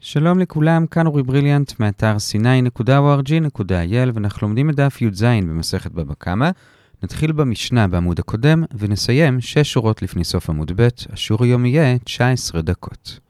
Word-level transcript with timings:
שלום 0.00 0.38
לכולם, 0.38 0.86
כאן 0.86 1.06
אורי 1.06 1.22
בריליאנט, 1.22 1.80
מאתר 1.80 2.16
c9.org.il, 2.16 4.10
ואנחנו 4.14 4.46
לומדים 4.46 4.70
את 4.70 4.74
דף 4.74 5.02
י"ז 5.02 5.22
במסכת 5.22 5.90
בבא 5.92 6.14
קמא. 6.18 6.50
נתחיל 7.02 7.32
במשנה 7.32 7.88
בעמוד 7.88 8.18
הקודם, 8.18 8.64
ונסיים 8.78 9.40
שש 9.40 9.72
שורות 9.72 10.02
לפני 10.02 10.24
סוף 10.24 10.50
עמוד 10.50 10.72
ב', 10.76 10.88
השיעור 11.12 11.44
היום 11.44 11.66
יהיה 11.66 11.98
19 11.98 12.62
דקות. 12.62 13.20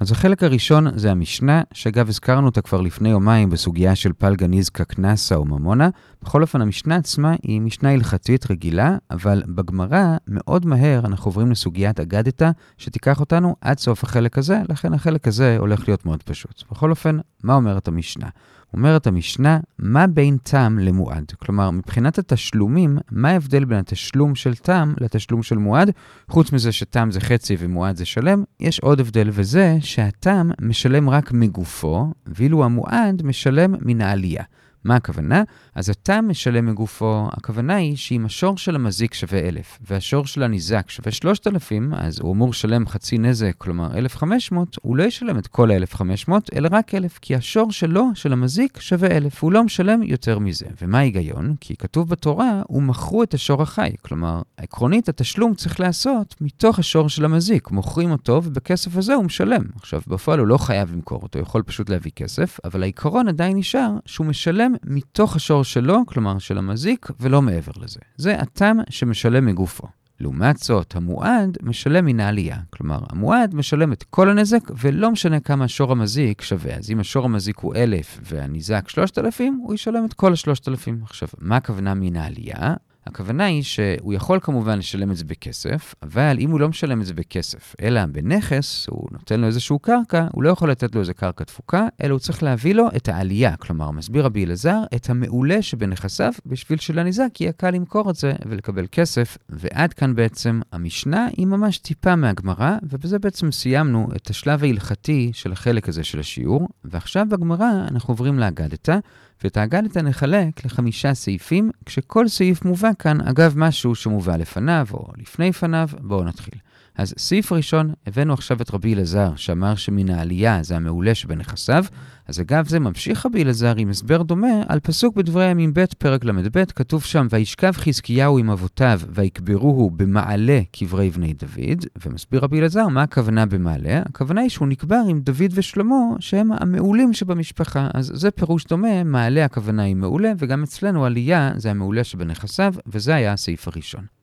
אז 0.00 0.12
החלק 0.12 0.42
הראשון 0.42 0.98
זה 0.98 1.10
המשנה, 1.10 1.62
שאגב 1.72 2.08
הזכרנו 2.08 2.46
אותה 2.46 2.60
כבר 2.60 2.80
לפני 2.80 3.08
יומיים 3.08 3.50
בסוגיה 3.50 3.94
של 3.94 4.12
פלגה 4.12 4.46
ניזקה 4.46 4.84
קנסה 4.84 5.34
או 5.34 5.44
ממונה. 5.44 5.88
בכל 6.22 6.42
אופן, 6.42 6.60
המשנה 6.60 6.96
עצמה 6.96 7.34
היא 7.42 7.60
משנה 7.60 7.92
הלכתית 7.92 8.50
רגילה, 8.50 8.96
אבל 9.10 9.42
בגמרא, 9.46 10.16
מאוד 10.28 10.66
מהר 10.66 11.06
אנחנו 11.06 11.28
עוברים 11.28 11.50
לסוגיית 11.50 12.00
אגדתא, 12.00 12.50
שתיקח 12.78 13.20
אותנו 13.20 13.56
עד 13.60 13.78
סוף 13.78 14.04
החלק 14.04 14.38
הזה, 14.38 14.60
לכן 14.68 14.94
החלק 14.94 15.28
הזה 15.28 15.56
הולך 15.58 15.88
להיות 15.88 16.06
מאוד 16.06 16.22
פשוט. 16.22 16.62
בכל 16.70 16.90
אופן, 16.90 17.18
מה 17.42 17.54
אומרת 17.54 17.88
המשנה? 17.88 18.26
אומרת 18.72 19.06
המשנה, 19.06 19.60
מה 19.78 20.06
בין 20.06 20.36
תם 20.42 20.78
למועד? 20.80 21.32
כלומר, 21.38 21.70
מבחינת 21.70 22.18
התשלומים, 22.18 22.98
מה 23.10 23.30
ההבדל 23.30 23.64
בין 23.64 23.78
התשלום 23.78 24.34
של 24.34 24.54
תם 24.54 24.94
לתשלום 25.00 25.42
של 25.42 25.58
מועד? 25.58 25.90
חוץ 26.28 26.52
מזה 26.52 26.72
שתם 26.72 27.08
זה 27.10 27.20
חצי 27.20 27.56
ומועד 27.58 27.96
זה 27.96 28.04
שלם, 28.04 28.44
יש 28.60 28.80
עוד 28.80 29.00
הבדל, 29.00 29.28
וזה 29.32 29.76
שהתם 29.80 30.50
משלם 30.60 31.10
רק 31.10 31.32
מגופו, 31.32 32.12
ואילו 32.26 32.64
המועד 32.64 33.22
משלם 33.22 33.74
מן 33.80 34.00
העלייה. 34.00 34.44
מה 34.84 34.96
הכוונה? 34.96 35.42
אז 35.74 35.88
התם 35.88 36.24
משלם 36.28 36.66
מגופו, 36.66 37.28
הכוונה 37.32 37.74
היא 37.74 37.96
שאם 37.96 38.24
השור 38.26 38.58
של 38.58 38.74
המזיק 38.74 39.14
שווה 39.14 39.48
1,000 39.48 39.78
והשור 39.80 40.26
של 40.26 40.42
הניזק 40.42 40.90
שווה 40.90 41.12
3,000, 41.12 41.94
אז 41.94 42.20
הוא 42.20 42.32
אמור 42.32 42.50
לשלם 42.50 42.86
חצי 42.86 43.18
נזק, 43.18 43.52
כלומר 43.58 43.98
1,500, 43.98 44.76
הוא 44.82 44.96
לא 44.96 45.02
ישלם 45.02 45.38
את 45.38 45.46
כל 45.46 45.70
ה-1,500, 45.70 46.32
אלא 46.54 46.68
רק 46.72 46.94
1,000, 46.94 47.18
כי 47.22 47.34
השור 47.34 47.72
שלו, 47.72 48.04
של 48.14 48.32
המזיק, 48.32 48.80
שווה 48.80 49.16
1,000, 49.16 49.42
הוא 49.42 49.52
לא 49.52 49.64
משלם 49.64 50.02
יותר 50.02 50.38
מזה. 50.38 50.66
ומה 50.82 50.98
ההיגיון? 50.98 51.54
כי 51.60 51.76
כתוב 51.76 52.08
בתורה, 52.08 52.62
הוא 52.66 52.82
מכרו 52.82 53.22
את 53.22 53.34
השור 53.34 53.62
החי. 53.62 53.90
כלומר, 54.02 54.42
עקרונית, 54.56 55.08
התשלום 55.08 55.54
צריך 55.54 55.80
להיעשות 55.80 56.34
מתוך 56.40 56.78
השור 56.78 57.08
של 57.08 57.24
המזיק. 57.24 57.70
מוכרים 57.70 58.10
אותו, 58.10 58.40
ובכסף 58.44 58.96
הזה 58.96 59.14
הוא 59.14 59.24
משלם. 59.24 59.62
עכשיו, 59.76 60.00
בפועל 60.06 60.38
הוא 60.38 60.46
לא 60.46 60.58
חייב 60.58 60.92
למכור 60.92 61.22
אותו, 61.22 61.38
הוא 61.38 61.46
יכול 61.46 61.62
פשוט 61.62 61.90
להביא 61.90 62.10
כסף, 62.16 62.58
אבל 62.64 62.82
העיקרון 62.82 63.28
עדיין 63.28 63.56
נשאר 63.56 63.90
שהוא 64.06 64.26
משלם 64.26 64.67
מתוך 64.84 65.36
השור 65.36 65.64
שלו, 65.64 66.06
כלומר 66.06 66.38
של 66.38 66.58
המזיק, 66.58 67.06
ולא 67.20 67.42
מעבר 67.42 67.72
לזה. 67.80 68.00
זה 68.16 68.40
התם 68.40 68.76
שמשלם 68.90 69.46
מגופו. 69.46 69.86
לעומת 70.20 70.56
זאת, 70.56 70.96
המועד 70.96 71.58
משלם 71.62 72.04
מן 72.04 72.20
העלייה. 72.20 72.56
כלומר, 72.70 72.98
המועד 73.08 73.54
משלם 73.54 73.92
את 73.92 74.02
כל 74.10 74.30
הנזק, 74.30 74.70
ולא 74.80 75.10
משנה 75.10 75.40
כמה 75.40 75.64
השור 75.64 75.92
המזיק 75.92 76.42
שווה. 76.42 76.74
אז 76.74 76.90
אם 76.90 77.00
השור 77.00 77.24
המזיק 77.24 77.58
הוא 77.58 77.74
1,000 77.76 78.20
והניזק 78.22 78.88
3,000, 78.88 79.60
הוא 79.62 79.74
ישלם 79.74 80.04
את 80.04 80.14
כל 80.14 80.32
ה-3,000. 80.32 81.02
עכשיו, 81.02 81.28
מה 81.38 81.56
הכוונה 81.56 81.94
מן 81.94 82.16
העלייה? 82.16 82.74
הכוונה 83.08 83.44
היא 83.44 83.62
שהוא 83.62 84.14
יכול 84.14 84.38
כמובן 84.42 84.78
לשלם 84.78 85.10
את 85.10 85.16
זה 85.16 85.24
בכסף, 85.24 85.94
אבל 86.02 86.36
אם 86.40 86.50
הוא 86.50 86.60
לא 86.60 86.68
משלם 86.68 87.00
את 87.00 87.06
זה 87.06 87.14
בכסף, 87.14 87.76
אלא 87.82 88.06
בנכס, 88.06 88.86
הוא 88.90 89.08
נותן 89.12 89.40
לו 89.40 89.46
איזשהו 89.46 89.78
קרקע, 89.78 90.26
הוא 90.32 90.42
לא 90.42 90.50
יכול 90.50 90.70
לתת 90.70 90.94
לו 90.94 91.00
איזה 91.00 91.14
קרקע 91.14 91.44
תפוקה, 91.44 91.86
אלא 92.02 92.12
הוא 92.12 92.18
צריך 92.18 92.42
להביא 92.42 92.74
לו 92.74 92.88
את 92.96 93.08
העלייה. 93.08 93.56
כלומר, 93.56 93.90
מסביר 93.90 94.24
רבי 94.24 94.44
אלעזר, 94.44 94.80
את 94.94 95.10
המעולה 95.10 95.62
שבנכסיו, 95.62 96.32
בשביל 96.46 96.78
שלניזק 96.78 97.40
יהיה 97.40 97.52
קל 97.52 97.70
למכור 97.70 98.10
את 98.10 98.16
זה 98.16 98.32
ולקבל 98.46 98.86
כסף. 98.92 99.38
ועד 99.48 99.92
כאן 99.92 100.14
בעצם 100.14 100.60
המשנה 100.72 101.28
היא 101.36 101.46
ממש 101.46 101.78
טיפה 101.78 102.16
מהגמרא, 102.16 102.76
ובזה 102.82 103.18
בעצם 103.18 103.52
סיימנו 103.52 104.08
את 104.16 104.30
השלב 104.30 104.64
ההלכתי 104.64 105.30
של 105.34 105.52
החלק 105.52 105.88
הזה 105.88 106.04
של 106.04 106.20
השיעור. 106.20 106.68
ועכשיו 106.84 107.26
בגמרא 107.30 107.70
אנחנו 107.88 108.12
עוברים 108.12 108.38
לאגדתא. 108.38 108.98
ואת 109.44 109.56
האגדתא 109.56 109.98
נחלק 109.98 110.64
לחמישה 110.64 111.14
סעיפים, 111.14 111.70
כשכל 111.86 112.28
סעיף 112.28 112.64
מובא 112.64 112.90
כאן 112.98 113.20
אגב 113.20 113.54
משהו 113.56 113.94
שמובא 113.94 114.36
לפניו 114.36 114.86
או 114.92 115.08
לפני 115.16 115.52
פניו. 115.52 115.88
בואו 116.00 116.24
נתחיל. 116.24 116.67
אז 116.98 117.14
סעיף 117.18 117.52
ראשון, 117.52 117.92
הבאנו 118.06 118.32
עכשיו 118.32 118.62
את 118.62 118.74
רבי 118.74 118.94
אלעזר, 118.94 119.32
שאמר 119.36 119.74
שמן 119.74 120.10
העלייה 120.10 120.62
זה 120.62 120.76
המעולה 120.76 121.14
שבנכסיו. 121.14 121.84
אז 122.28 122.40
אגב 122.40 122.68
זה 122.68 122.80
ממשיך 122.80 123.26
רבי 123.26 123.42
אלעזר 123.42 123.74
עם 123.76 123.88
הסבר 123.88 124.22
דומה 124.22 124.62
על 124.68 124.80
פסוק 124.80 125.16
בדברי 125.16 125.44
הימים 125.44 125.74
ב', 125.74 125.84
פרק 125.98 126.24
ל"ב, 126.24 126.64
כתוב 126.64 127.04
שם, 127.04 127.26
וישכב 127.30 127.72
חזקיהו 127.72 128.38
עם 128.38 128.50
אבותיו, 128.50 129.00
ויקברוהו 129.10 129.90
במעלה 129.90 130.60
קברי 130.72 131.10
בני 131.10 131.32
דוד, 131.32 131.84
ומסביר 132.06 132.40
רבי 132.40 132.58
אלעזר 132.58 132.88
מה 132.88 133.02
הכוונה 133.02 133.46
במעלה. 133.46 134.02
הכוונה 134.06 134.40
היא 134.40 134.50
שהוא 134.50 134.68
נקבר 134.68 135.00
עם 135.08 135.20
דוד 135.20 135.50
ושלמה, 135.54 135.96
שהם 136.20 136.50
המעולים 136.52 137.12
שבמשפחה. 137.12 137.88
אז 137.94 138.12
זה 138.14 138.30
פירוש 138.30 138.64
דומה, 138.64 139.04
מעלה 139.04 139.44
הכוונה 139.44 139.82
היא 139.82 139.96
מעולה, 139.96 140.32
וגם 140.38 140.62
אצלנו 140.62 141.04
עלייה 141.04 141.52
זה 141.56 141.70
המעולה 141.70 142.04
שבנכסיו, 142.04 142.74
וזה 142.86 143.14
היה 143.14 143.32
הסעיף 143.32 143.68
הראשון. 143.68 144.17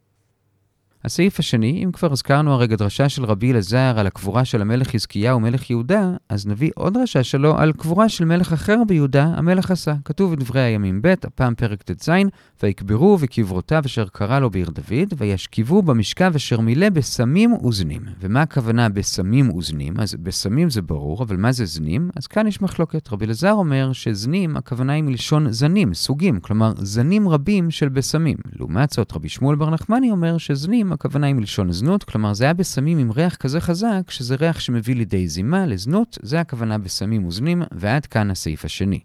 הסעיף 1.06 1.40
השני, 1.40 1.84
אם 1.84 1.92
כבר 1.92 2.12
הזכרנו 2.12 2.54
הרגע 2.54 2.76
דרשה 2.76 3.10
של 3.10 3.26
רבי 3.26 3.52
אלעזר 3.52 3.94
על 3.98 4.08
הקבורה 4.08 4.46
של 4.46 4.62
המלך 4.62 4.88
חזקיהו 4.88 5.40
מלך 5.40 5.70
יהודה, 5.70 6.12
אז 6.30 6.48
נביא 6.48 6.72
עוד 6.76 6.94
דרשה 6.94 7.24
שלו 7.24 7.58
על 7.58 7.72
קבורה 7.72 8.10
של 8.10 8.26
מלך 8.26 8.54
אחר 8.54 8.78
ביהודה, 8.88 9.24
המלך 9.36 9.72
עשה. 9.72 9.94
כתוב 10.06 10.36
בדברי 10.36 10.62
הימים 10.62 11.02
ב', 11.02 11.08
הפעם 11.08 11.56
פרק 11.56 11.84
ט"ז, 11.84 12.10
ויקברו 12.64 13.18
וקברותיו 13.20 13.82
אשר 13.86 14.06
קרא 14.08 14.40
לו 14.40 14.50
בעיר 14.50 14.70
דוד, 14.70 15.14
וישכיבו 15.18 15.82
במשכב 15.82 16.32
אשר 16.36 16.60
מילא 16.60 16.90
בסמים 16.90 17.54
וזנים. 17.54 18.02
ומה 18.20 18.42
הכוונה 18.42 18.90
בסמים 18.90 19.56
וזנים? 19.56 19.94
אז 20.00 20.16
בסמים 20.24 20.70
זה 20.70 20.82
ברור, 20.82 21.24
אבל 21.24 21.38
מה 21.38 21.52
זה 21.52 21.66
זנים? 21.66 22.10
אז 22.16 22.28
כאן 22.28 22.48
יש 22.48 22.62
מחלוקת. 22.62 23.12
רבי 23.12 23.26
אלעזר 23.26 23.52
אומר 23.52 23.94
שזנים, 23.94 24.58
הכוונה 24.58 24.94
היא 24.94 25.04
מלשון 25.04 25.52
זנים, 25.52 25.94
סוגים, 25.94 26.40
כלומר 26.40 26.74
זנים 26.78 27.30
רבים 27.30 27.72
של 27.72 27.90
בסמים. 27.90 28.38
לעומת 28.60 28.90
זאת, 28.90 29.14
רבי 29.16 29.30
שמואל 29.30 29.56
בר 29.56 29.70
נחמני 29.70 30.12
אומר 30.12 30.38
שזנים 30.38 30.95
הכוונה 30.96 31.28
היא 31.28 31.36
מלשון 31.36 31.72
זנות, 31.72 32.04
כלומר 32.04 32.34
זה 32.34 32.44
היה 32.44 32.54
בסמים 32.54 32.98
עם 32.98 33.12
ריח 33.12 33.36
כזה 33.36 33.62
חזק, 33.62 34.02
שזה 34.10 34.36
ריח 34.36 34.60
שמביא 34.60 34.96
לידי 34.96 35.28
זימה, 35.28 35.66
לזנות, 35.66 36.18
זה 36.22 36.40
הכוונה 36.40 36.78
בסמים 36.78 37.26
וזנים, 37.26 37.64
ועד 37.72 38.06
כאן 38.06 38.32
הסעיף 38.32 38.66
השני. 38.66 39.00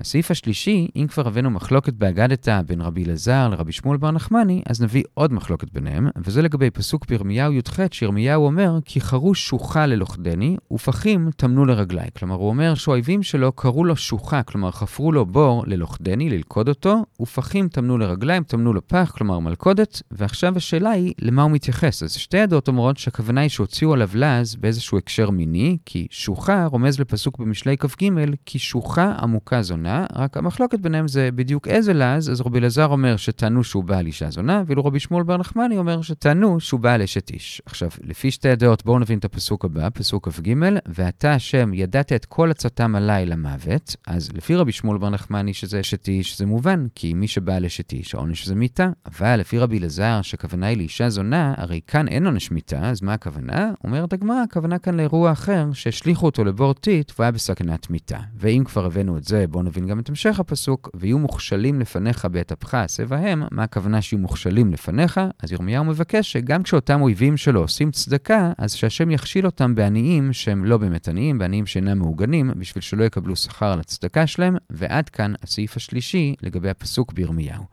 הסעיף 0.00 0.30
השלישי, 0.30 0.88
אם 0.96 1.06
כבר 1.08 1.28
הבאנו 1.28 1.50
מחלוקת 1.50 1.92
באגדתא 1.92 2.62
בין 2.66 2.80
רבי 2.80 3.04
אלעזר 3.04 3.48
לרבי 3.48 3.72
שמואל 3.72 3.98
בר 3.98 4.10
נחמני, 4.10 4.62
אז 4.66 4.82
נביא 4.82 5.02
עוד 5.14 5.32
מחלוקת 5.32 5.72
ביניהם, 5.72 6.08
וזה 6.16 6.42
לגבי 6.42 6.70
פסוק 6.70 7.06
בירמיהו 7.08 7.52
י"ח, 7.52 7.80
שירמיהו 7.90 8.46
אומר, 8.46 8.78
כי 8.84 9.00
חרוש 9.00 9.46
שוחה 9.46 9.86
ללוכדני, 9.86 10.56
ופחים 10.72 11.30
טמנו 11.36 11.64
לרגלי. 11.64 12.08
כלומר, 12.16 12.34
הוא 12.34 12.48
אומר 12.48 12.74
שהאויבים 12.74 13.22
שלו 13.22 13.52
קראו 13.52 13.84
לו 13.84 13.96
שוחה, 13.96 14.42
כלומר, 14.42 14.70
חפרו 14.70 15.12
לו 15.12 15.26
בור 15.26 15.64
ללוכדני, 15.66 16.30
ללכוד 16.30 16.68
אותו, 16.68 17.04
ופחים 17.20 17.68
טמנו 17.68 17.98
לרגליים, 17.98 18.42
טמנו 18.42 18.72
לפח, 18.72 19.12
כלומר 19.14 19.38
מלכודת, 19.38 20.02
ועכשיו 20.10 20.56
השאלה 20.56 20.90
היא, 20.90 21.12
למה 21.20 21.42
הוא 21.42 21.50
מתייחס? 21.50 22.02
אז 22.02 22.12
שתי 22.12 22.38
עדות 22.38 22.68
אומרות 22.68 22.96
שהכוונה 22.96 23.40
היא 23.40 23.50
שהוציאו 23.50 23.92
עליו 23.92 24.10
לעז 24.14 24.56
באיזשהו 24.56 24.98
הקשר 24.98 25.30
מיני, 25.30 25.78
כי 25.84 26.06
שוחה 26.10 26.66
רומז 26.66 27.00
לפסוק 27.00 27.38
במשלי 27.38 27.76
כ"ג, 27.76 28.10
כי 28.46 28.58
שוחה 28.58 29.12
עמוקה 29.22 29.62
זונה. 29.62 29.85
זונה, 29.86 30.06
רק 30.14 30.36
המחלוקת 30.36 30.80
ביניהם 30.80 31.08
זה 31.08 31.28
בדיוק 31.34 31.68
איזה 31.68 31.92
לעז, 31.92 32.30
אז 32.30 32.40
רבי 32.40 32.58
אלעזר 32.58 32.86
אומר 32.86 33.16
שטענו 33.16 33.64
שהוא 33.64 33.84
בעל 33.84 34.06
אישה 34.06 34.30
זונה, 34.30 34.62
ואילו 34.66 34.84
רבי 34.84 35.00
שמואל 35.00 35.24
בר 35.24 35.36
נחמני 35.36 35.78
אומר 35.78 36.02
שטענו 36.02 36.60
שהוא 36.60 36.80
בעל 36.80 37.02
אשת 37.02 37.30
איש. 37.30 37.62
עכשיו, 37.66 37.90
לפי 38.02 38.30
שתי 38.30 38.48
הדעות, 38.48 38.84
בואו 38.84 38.98
נבין 38.98 39.18
את 39.18 39.24
הפסוק 39.24 39.64
הבא, 39.64 39.88
פסוק 39.94 40.28
כ"ג, 40.28 40.54
ואתה 40.86 41.32
השם 41.32 41.74
ידעת 41.74 42.12
את 42.12 42.24
כל 42.24 42.50
עצתם 42.50 42.94
עליי 42.96 43.26
למוות, 43.26 43.96
אז 44.06 44.32
לפי 44.32 44.54
רבי 44.54 44.72
שמואל 44.72 44.98
בר 44.98 45.10
נחמני 45.10 45.54
שזה 45.54 45.80
אשת 45.80 46.08
איש, 46.08 46.38
זה 46.38 46.46
מובן, 46.46 46.86
כי 46.94 47.14
מי 47.14 47.28
שבעל 47.28 47.64
אשת 47.64 47.92
איש, 47.92 48.14
העונש 48.14 48.46
זה 48.46 48.54
מיתה. 48.54 48.88
אבל 49.06 49.36
לפי 49.36 49.58
רבי 49.58 49.78
אלעזר, 49.78 50.22
שהכוונה 50.22 50.66
היא 50.66 50.76
לאישה 50.76 51.08
זונה, 51.08 51.54
הרי 51.56 51.80
כאן 51.86 52.08
אין 52.08 52.26
עונש 52.26 52.50
מיתה, 52.50 52.90
אז 52.90 53.02
מה 53.02 53.14
הכוונה? 53.14 53.70
אומרת 53.84 54.12
הגמרא, 54.12 54.42
הכוונה 54.42 54.78
כאן 54.78 54.96
לאירוע 54.96 55.32
אחר, 55.32 55.66
שהשליכו 55.72 56.26
אותו 56.26 56.44
לבור 56.44 56.74
טיט, 56.74 57.12
והוא 57.14 57.24
היה 57.24 57.30
בסכנת 57.30 57.90
מיתה. 57.90 58.18
ואם 58.36 58.62
כבר 58.64 58.86
הבאנו 58.86 59.18
את 59.18 59.24
זה, 59.24 59.46
בואו 59.46 59.62
נבין 59.62 59.75
גם 59.84 60.00
את 60.00 60.08
המשך 60.08 60.40
הפסוק, 60.40 60.90
ויהיו 60.94 61.18
מוכשלים 61.18 61.80
לפניך 61.80 62.24
בעת 62.24 62.52
אפך 62.52 62.74
עשה 62.74 63.04
בהם, 63.04 63.42
מה 63.50 63.62
הכוונה 63.62 64.02
שיהיו 64.02 64.20
מוכשלים 64.20 64.72
לפניך? 64.72 65.20
אז 65.42 65.52
ירמיהו 65.52 65.84
מבקש 65.84 66.32
שגם 66.32 66.62
כשאותם 66.62 67.02
אויבים 67.02 67.36
שלו 67.36 67.60
עושים 67.60 67.90
צדקה, 67.90 68.52
אז 68.58 68.72
שהשם 68.72 69.10
יכשיל 69.10 69.46
אותם 69.46 69.74
בעניים 69.74 70.32
שהם 70.32 70.64
לא 70.64 70.78
באמת 70.78 71.08
עניים, 71.08 71.38
בעניים 71.38 71.66
שאינם 71.66 71.98
מעוגנים, 71.98 72.50
בשביל 72.56 72.82
שלא 72.82 73.04
יקבלו 73.04 73.36
שכר 73.36 73.72
על 73.72 73.80
הצדקה 73.80 74.26
שלהם, 74.26 74.56
ועד 74.70 75.08
כאן 75.08 75.32
הסעיף 75.42 75.76
השלישי 75.76 76.34
לגבי 76.42 76.70
הפסוק 76.70 77.12
בירמיהו. 77.12 77.64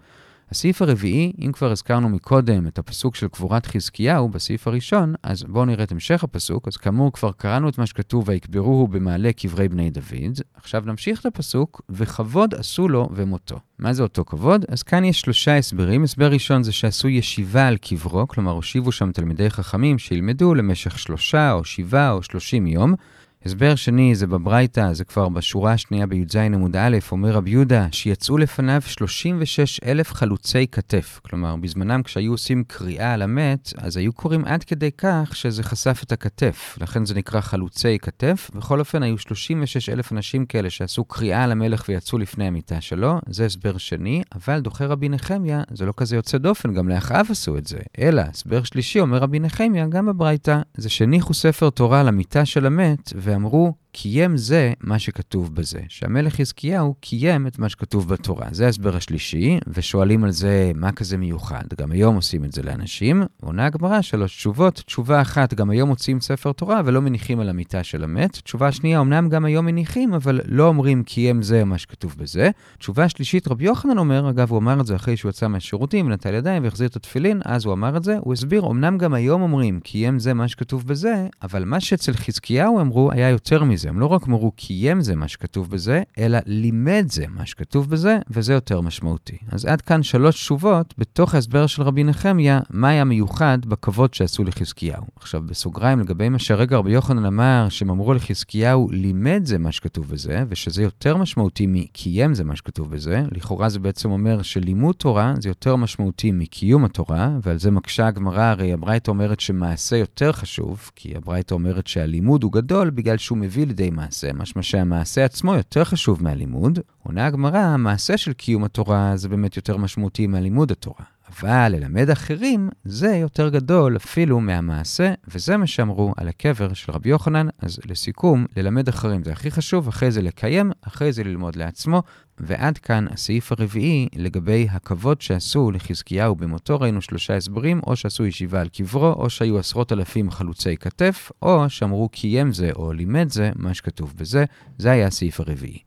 הסעיף 0.54 0.82
הרביעי, 0.82 1.34
אם 1.46 1.52
כבר 1.52 1.72
הזכרנו 1.72 2.10
מקודם 2.10 2.68
את 2.68 2.80
הפסוק 2.80 3.16
של 3.16 3.28
קבורת 3.28 3.66
חזקיהו 3.66 4.30
בסעיף 4.30 4.68
הראשון, 4.68 5.14
אז 5.24 5.44
בואו 5.44 5.66
נראה 5.66 5.84
את 5.84 5.92
המשך 5.92 6.24
הפסוק. 6.24 6.68
אז 6.68 6.78
כאמור, 6.78 7.14
כבר 7.14 7.32
קראנו 7.32 7.70
את 7.70 7.78
מה 7.78 7.86
שכתוב, 7.86 8.30
ויקברוהו 8.30 8.88
במעלה 8.88 9.34
קברי 9.34 9.70
בני 9.70 9.90
דוד. 9.90 10.40
עכשיו 10.54 10.84
נמשיך 10.86 11.20
את 11.20 11.26
הפסוק, 11.26 11.82
וכבוד 11.90 12.56
עשו 12.56 12.88
לו 12.88 13.10
ומותו. 13.12 13.60
מה 13.80 13.94
זה 13.94 14.04
אותו 14.04 14.26
כבוד? 14.26 14.66
אז 14.68 14.84
כאן 14.84 15.04
יש 15.06 15.22
שלושה 15.22 15.58
הסברים. 15.58 16.04
הסבר 16.04 16.32
ראשון 16.32 16.64
זה 16.64 16.72
שעשו 16.72 17.10
ישיבה 17.10 17.68
על 17.68 17.78
קברו, 17.78 18.28
כלומר 18.28 18.52
הושיבו 18.52 18.92
שם 18.92 19.12
תלמידי 19.12 19.50
חכמים 19.50 20.00
שילמדו 20.00 20.54
למשך 20.54 21.00
שלושה 21.00 21.52
או 21.52 21.64
שבעה 21.64 22.12
או 22.12 22.24
שלושים 22.24 22.68
יום. 22.68 22.96
הסבר 23.46 23.76
שני 23.76 24.16
זה 24.16 24.28
בברייתא, 24.28 24.94
זה 24.94 25.04
כבר 25.04 25.30
בשורה 25.30 25.72
השנייה 25.72 26.08
בי"ז 26.08 26.36
עמוד 26.36 26.76
א', 26.76 26.98
אומר 27.12 27.32
רבי 27.32 27.50
יהודה, 27.52 27.88
שיצאו 27.92 28.38
לפניו 28.38 28.82
36 28.86 29.80
אלף 29.80 30.14
חלוצי 30.14 30.68
כתף. 30.68 31.20
כלומר, 31.24 31.56
בזמנם 31.56 32.04
כשהיו 32.04 32.32
עושים 32.32 32.64
קריאה 32.68 33.14
על 33.14 33.22
המת, 33.22 33.74
אז 33.78 33.98
היו 33.98 34.14
קוראים 34.14 34.46
עד 34.46 34.64
כדי 34.64 34.90
כך 34.98 35.30
שזה 35.36 35.64
חשף 35.64 36.02
את 36.04 36.12
הכתף. 36.12 36.78
לכן 36.82 37.06
זה 37.06 37.14
נקרא 37.14 37.42
חלוצי 37.42 37.98
כתף. 38.00 38.52
בכל 38.56 38.80
אופן, 38.80 39.04
היו 39.04 39.18
36 39.18 39.90
אלף 39.90 40.12
אנשים 40.12 40.46
כאלה 40.46 40.70
שעשו 40.70 41.06
קריאה 41.06 41.44
על 41.44 41.52
המלך 41.52 41.86
ויצאו 41.90 42.18
לפני 42.18 42.48
המיטה 42.48 42.82
שלו. 42.82 43.20
זה 43.30 43.46
הסבר 43.46 43.78
שני, 43.78 44.22
אבל 44.36 44.60
דוחה 44.60 44.86
רבי 44.86 45.10
נחמיה, 45.10 45.64
זה 45.74 45.86
לא 45.86 45.94
כזה 45.98 46.16
יוצא 46.16 46.38
דופן, 46.38 46.74
גם 46.74 46.90
לאחאב 46.90 47.26
עשו 47.30 47.58
את 47.58 47.68
זה. 47.68 47.80
אלא, 48.00 48.22
הסבר 48.22 48.64
שלישי, 48.64 49.00
אומר 49.00 49.18
רבי 49.18 49.40
נחמיה, 49.40 49.88
גם 49.88 50.06
בברייתא, 50.06 50.60
זה 50.78 50.90
שהניחו 50.90 51.34
ספר 51.34 51.70
תורה 51.70 52.04
למיטה 52.04 52.46
של 52.46 52.66
המת, 52.66 53.14
ואמרו, 53.34 53.74
קיים 53.96 54.38
זה 54.38 54.74
מה 54.82 55.00
שכתוב 55.00 55.56
בזה, 55.56 55.80
שהמלך 55.90 56.36
חזקיהו 56.36 56.96
קיים 57.00 57.48
את 57.48 57.60
מה 57.60 57.70
שכתוב 57.70 58.10
בתורה. 58.10 58.48
זה 58.52 58.66
ההסבר 58.66 58.96
השלישי, 58.96 59.60
ושואלים 59.68 60.24
על 60.24 60.32
זה 60.32 60.72
מה 60.76 60.92
כזה 60.92 61.18
מיוחד. 61.18 61.64
גם 61.82 61.92
היום 61.92 62.16
עושים 62.16 62.46
את 62.46 62.52
זה 62.52 62.64
לאנשים. 62.64 63.24
עונה 63.42 63.66
הגמרא 63.66 64.02
שלוש 64.02 64.36
תשובות. 64.36 64.74
תשובה 64.74 65.22
אחת, 65.22 65.54
גם 65.54 65.70
היום 65.70 65.90
מוציאים 65.90 66.22
ספר 66.22 66.52
תורה 66.52 66.82
ולא 66.86 67.02
מניחים 67.02 67.40
על 67.40 67.50
המיטה 67.50 67.84
של 67.84 68.04
המת. 68.04 68.32
תשובה 68.32 68.72
שנייה, 68.72 69.02
אמנם 69.02 69.30
גם 69.30 69.46
היום 69.46 69.66
מניחים, 69.66 70.14
אבל 70.14 70.42
לא 70.46 70.68
אומרים 70.68 71.04
קיים 71.04 71.42
זה 71.42 71.64
מה 71.64 71.78
שכתוב 71.78 72.16
בזה. 72.18 72.50
תשובה 72.78 73.10
שלישית, 73.10 73.48
רבי 73.48 73.66
יוחנן 73.66 73.98
אומר, 73.98 74.30
אגב, 74.30 74.52
הוא 74.52 74.60
אמר 74.60 74.82
את 74.82 74.86
זה 74.86 74.96
אחרי 74.96 75.18
שהוא 75.18 75.30
יצא 75.30 75.48
מהשירותים, 75.48 76.12
נטל 76.12 76.34
ידיים 76.34 76.64
והחזיר 76.64 76.88
את 76.88 76.96
התפילין, 76.96 77.42
אז 77.46 77.66
הוא 77.66 77.74
אמר 77.74 77.98
את 77.98 78.04
זה. 78.04 78.18
הוא 78.20 78.34
הסביר, 78.34 78.68
אמנם 78.68 78.98
גם 78.98 79.14
היום 79.14 79.42
אומרים 79.42 79.80
קיים 79.80 80.20
זה 80.20 80.34
מה 80.34 80.48
שכתוב 80.48 80.88
בזה, 80.88 81.28
אבל 81.42 81.66
מה 81.66 81.80
שאצל 81.80 82.14
חזקיהו 82.14 82.82
אמרו 82.82 83.12
היה 83.12 83.30
יותר 83.30 83.64
מזה. 83.64 83.83
הם 83.90 84.00
לא 84.00 84.06
רק 84.06 84.28
אמרו 84.28 84.52
קיים 84.52 85.02
זה 85.02 85.16
מה 85.16 85.28
שכתוב 85.28 85.70
בזה, 85.70 86.04
אלא 86.18 86.40
לימד 86.46 87.06
זה 87.10 87.26
מה 87.30 87.46
שכתוב 87.46 87.90
בזה, 87.90 88.18
וזה 88.30 88.54
יותר 88.54 88.82
משמעותי. 88.82 89.38
אז 89.52 89.66
עד 89.66 89.82
כאן 89.82 90.04
שלוש 90.04 90.36
תשובות 90.36 90.94
בתוך 90.98 91.36
ההסבר 91.36 91.68
של 91.68 91.82
רבי 91.84 92.04
נחמיה, 92.04 92.60
מה 92.70 92.90
היה 92.90 93.04
מיוחד 93.04 93.60
בכבוד 93.66 94.14
שעשו 94.14 94.44
לחזקיהו. 94.44 95.04
עכשיו, 95.16 95.42
בסוגריים, 95.42 96.00
לגבי 96.00 96.30
מה 96.30 96.40
שהרגע 96.40 96.78
רבי 96.78 96.92
יוחנן 96.92 97.26
אמר, 97.26 97.68
שהם 97.70 97.90
אמרו 97.90 98.14
לחזקיהו, 98.14 98.90
לימד 98.92 99.42
זה 99.46 99.58
מה 99.58 99.72
שכתוב 99.72 100.10
בזה, 100.10 100.44
ושזה 100.50 100.84
יותר 100.84 101.18
משמעותי 101.18 101.68
מקיים 101.68 102.34
זה 102.34 102.44
מה 102.44 102.56
שכתוב 102.56 102.92
בזה, 102.92 103.24
לכאורה 103.32 103.70
זה 103.70 103.80
בעצם 103.80 104.12
אומר 104.12 104.42
שלימוד 104.42 104.96
תורה 104.96 105.34
זה 105.40 105.50
יותר 105.50 105.76
משמעותי 105.76 106.32
מקיום 106.32 106.86
התורה, 106.86 107.38
ועל 107.44 107.60
זה 107.60 107.72
מקשה 107.72 108.08
הגמרא, 108.08 108.44
הרי 108.44 108.74
הברייתא 108.74 109.12
אומרת 109.12 109.40
שמעשה 109.40 109.98
יותר 109.98 110.32
חשוב, 110.32 110.92
כי 110.96 111.16
הברייתא 111.16 111.54
אומרת 111.54 111.88
שהלימוד 111.88 112.44
הוא 112.44 112.52
גדול 112.52 112.90
בגלל 112.90 113.18
שהוא 113.18 113.38
מביא 113.38 113.68
לידי 113.74 113.90
מעשה, 113.92 114.34
משמע 114.34 114.64
שהמעשה 114.64 115.26
עצמו 115.26 115.56
יותר 115.56 115.84
חשוב 115.84 116.24
מהלימוד. 116.24 116.80
עונה 117.04 117.26
הגמרא, 117.26 117.58
המעשה 117.58 118.18
של 118.18 118.34
קיום 118.34 118.64
התורה 118.64 119.18
זה 119.18 119.30
באמת 119.30 119.56
יותר 119.58 119.78
משמעותי 119.78 120.28
מהלימוד 120.28 120.72
התורה. 120.72 121.13
אבל 121.30 121.68
ללמד 121.68 122.10
אחרים 122.10 122.70
זה 122.86 123.08
יותר 123.08 123.50
גדול 123.50 123.96
אפילו 123.96 124.40
מהמעשה, 124.40 125.14
וזה 125.28 125.58
מה 125.58 125.68
שאמרו 125.68 126.14
על 126.18 126.28
הקבר 126.28 126.74
של 126.74 126.92
רבי 126.92 127.10
יוחנן. 127.10 127.48
אז 127.60 127.80
לסיכום, 127.86 128.46
ללמד 128.58 128.88
אחרים 128.88 129.24
זה 129.24 129.32
הכי 129.32 129.52
חשוב, 129.52 129.88
אחרי 129.88 130.12
זה 130.12 130.22
לקיים, 130.22 130.72
אחרי 130.82 131.14
זה 131.14 131.24
ללמוד 131.24 131.56
לעצמו. 131.56 132.04
ועד 132.40 132.78
כאן 132.78 133.06
הסעיף 133.12 133.52
הרביעי 133.52 134.08
לגבי 134.16 134.68
הכבוד 134.72 135.22
שעשו 135.22 135.72
לחזקיהו 135.72 136.36
במותו, 136.36 136.80
ראינו 136.80 137.02
שלושה 137.02 137.38
הסברים, 137.38 137.82
או 137.88 137.96
שעשו 137.96 138.26
ישיבה 138.26 138.62
על 138.62 138.70
קברו, 138.70 139.14
או 139.14 139.30
שהיו 139.30 139.60
עשרות 139.60 139.92
אלפים 139.92 140.32
חלוצי 140.32 140.78
כתף, 140.78 141.32
או 141.42 141.70
שאמרו 141.70 142.10
קיים 142.10 142.54
זה 142.54 142.70
או 142.76 142.94
לימד 142.94 143.30
זה, 143.32 143.52
מה 143.56 143.74
שכתוב 143.74 144.14
בזה. 144.18 144.46
זה 144.78 144.92
היה 144.92 145.08
הסעיף 145.08 145.40
הרביעי. 145.40 145.80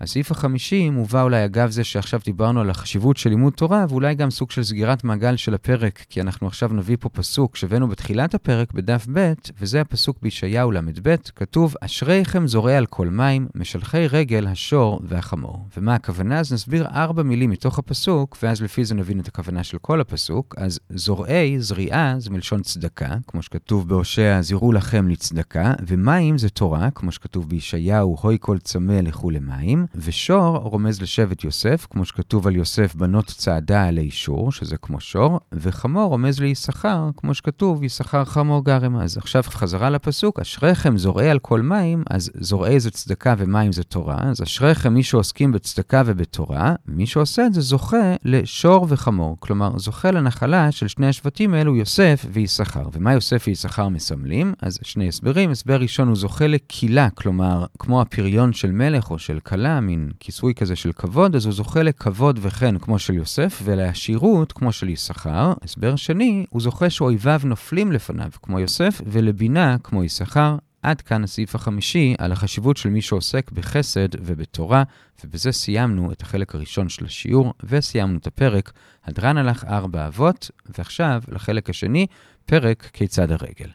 הסעיף 0.00 0.30
החמישי 0.30 0.90
מובא 0.90 1.22
אולי 1.22 1.44
אגב 1.44 1.70
זה 1.70 1.84
שעכשיו 1.84 2.20
דיברנו 2.24 2.60
על 2.60 2.70
החשיבות 2.70 3.16
של 3.16 3.30
לימוד 3.30 3.52
תורה, 3.52 3.86
ואולי 3.88 4.14
גם 4.14 4.30
סוג 4.30 4.50
של 4.50 4.62
סגירת 4.62 5.04
מעגל 5.04 5.36
של 5.36 5.54
הפרק, 5.54 6.04
כי 6.08 6.20
אנחנו 6.20 6.46
עכשיו 6.46 6.70
נביא 6.72 6.96
פה 7.00 7.08
פסוק 7.08 7.56
שהבאנו 7.56 7.88
בתחילת 7.88 8.34
הפרק 8.34 8.72
בדף 8.72 9.06
ב', 9.12 9.32
וזה 9.60 9.80
הפסוק 9.80 10.16
בישעיהו 10.22 10.72
ל"ב, 10.72 11.14
כתוב, 11.36 11.74
אשריכם 11.80 12.46
זורע 12.46 12.76
על 12.76 12.86
כל 12.86 13.08
מים, 13.08 13.48
משלחי 13.54 14.06
רגל, 14.06 14.46
השור 14.46 15.00
והחמור. 15.04 15.66
ומה 15.76 15.94
הכוונה? 15.94 16.38
אז 16.38 16.52
נסביר 16.52 16.86
ארבע 16.86 17.22
מילים 17.22 17.50
מתוך 17.50 17.78
הפסוק, 17.78 18.38
ואז 18.42 18.62
לפי 18.62 18.84
זה 18.84 18.94
נבין 18.94 19.20
את 19.20 19.28
הכוונה 19.28 19.64
של 19.64 19.78
כל 19.78 20.00
הפסוק. 20.00 20.54
אז 20.58 20.80
זורעי, 20.90 21.60
זריעה, 21.60 22.14
זה 22.18 22.30
מלשון 22.30 22.62
צדקה, 22.62 23.16
כמו 23.26 23.42
שכתוב 23.42 23.88
בהושע, 23.88 24.40
זירו 24.40 24.72
לכם 24.72 25.08
לצדקה, 25.08 25.72
ומים 25.86 26.38
זה 26.38 26.48
תורה, 26.48 26.90
כמו 26.90 27.12
שכתוב 27.12 27.48
בישעיהו, 27.48 28.16
הוי 28.20 28.36
כל 28.40 28.58
צמא 28.58 28.92
לכו 28.92 29.30
למים. 29.30 29.85
ושור 29.94 30.56
רומז 30.56 31.02
לשבט 31.02 31.44
יוסף, 31.44 31.86
כמו 31.90 32.04
שכתוב 32.04 32.46
על 32.46 32.56
יוסף 32.56 32.94
בנות 32.94 33.26
צעדה 33.26 33.84
עלי 33.84 34.10
שור, 34.10 34.52
שזה 34.52 34.76
כמו 34.76 35.00
שור, 35.00 35.40
וחמור 35.52 36.08
רומז 36.08 36.40
ליששכר, 36.40 37.08
כמו 37.16 37.34
שכתוב 37.34 37.84
יששכר 37.84 38.24
חמור 38.24 38.64
גרם. 38.64 38.96
אז 38.96 39.16
עכשיו 39.16 39.42
חזרה 39.42 39.90
לפסוק, 39.90 40.40
אשריכם 40.40 40.98
זורעי 40.98 41.30
על 41.30 41.38
כל 41.38 41.62
מים, 41.62 42.02
אז 42.10 42.30
זורעי 42.34 42.80
זה 42.80 42.90
צדקה 42.90 43.34
ומים 43.38 43.72
זה 43.72 43.82
תורה, 43.82 44.18
אז 44.22 44.42
אשריכם 44.42 44.94
מי 44.94 45.02
שעוסקים 45.02 45.52
בצדקה 45.52 46.02
ובתורה, 46.06 46.74
מי 46.88 47.06
שעושה 47.06 47.46
את 47.46 47.54
זה 47.54 47.60
זוכה 47.60 48.14
לשור 48.24 48.86
וחמור. 48.88 49.36
כלומר, 49.40 49.78
זוכה 49.78 50.10
לנחלה 50.10 50.72
של 50.72 50.88
שני 50.88 51.08
השבטים 51.08 51.54
האלו, 51.54 51.76
יוסף 51.76 52.26
ויששכר. 52.32 52.88
ומה 52.92 53.12
יוסף 53.12 53.44
ויששכר 53.46 53.88
מסמלים? 53.88 54.54
אז 54.62 54.78
שני 54.82 55.08
הסברים. 55.08 55.50
הסבר 55.50 55.80
ראשון, 55.80 56.08
הוא 56.08 56.16
זוכה 56.16 56.46
לקהילה, 56.46 57.10
כלומר, 57.10 57.64
כמו 57.78 58.00
הפריון 58.00 58.52
של 58.52 58.72
מלך 58.72 59.10
או 59.10 59.18
של 59.18 59.40
כלה, 59.40 59.75
מין 59.80 60.10
כיסוי 60.20 60.54
כזה 60.54 60.76
של 60.76 60.92
כבוד, 60.92 61.36
אז 61.36 61.44
הוא 61.44 61.54
זוכה 61.54 61.82
לכבוד 61.82 62.38
וכן 62.42 62.78
כמו 62.78 62.98
של 62.98 63.14
יוסף, 63.14 63.60
ולעשירות 63.64 64.52
כמו 64.52 64.72
של 64.72 64.88
יששכר. 64.88 65.52
הסבר 65.62 65.96
שני, 65.96 66.46
הוא 66.50 66.62
זוכה 66.62 66.90
שאויביו 66.90 67.40
נופלים 67.44 67.92
לפניו 67.92 68.30
כמו 68.42 68.60
יוסף, 68.60 69.00
ולבינה 69.06 69.76
כמו 69.82 70.04
יששכר. 70.04 70.56
עד 70.82 71.00
כאן 71.00 71.24
הסעיף 71.24 71.54
החמישי 71.54 72.14
על 72.18 72.32
החשיבות 72.32 72.76
של 72.76 72.88
מי 72.88 73.02
שעוסק 73.02 73.50
בחסד 73.50 74.08
ובתורה, 74.18 74.82
ובזה 75.24 75.52
סיימנו 75.52 76.12
את 76.12 76.22
החלק 76.22 76.54
הראשון 76.54 76.88
של 76.88 77.04
השיעור, 77.04 77.54
וסיימנו 77.64 78.18
את 78.18 78.26
הפרק. 78.26 78.72
הדרן 79.04 79.36
הלך 79.36 79.64
ארבע 79.64 80.06
אבות, 80.06 80.50
ועכשיו 80.78 81.22
לחלק 81.28 81.70
השני, 81.70 82.06
פרק 82.46 82.90
כיצד 82.92 83.32
הרגל. 83.32 83.68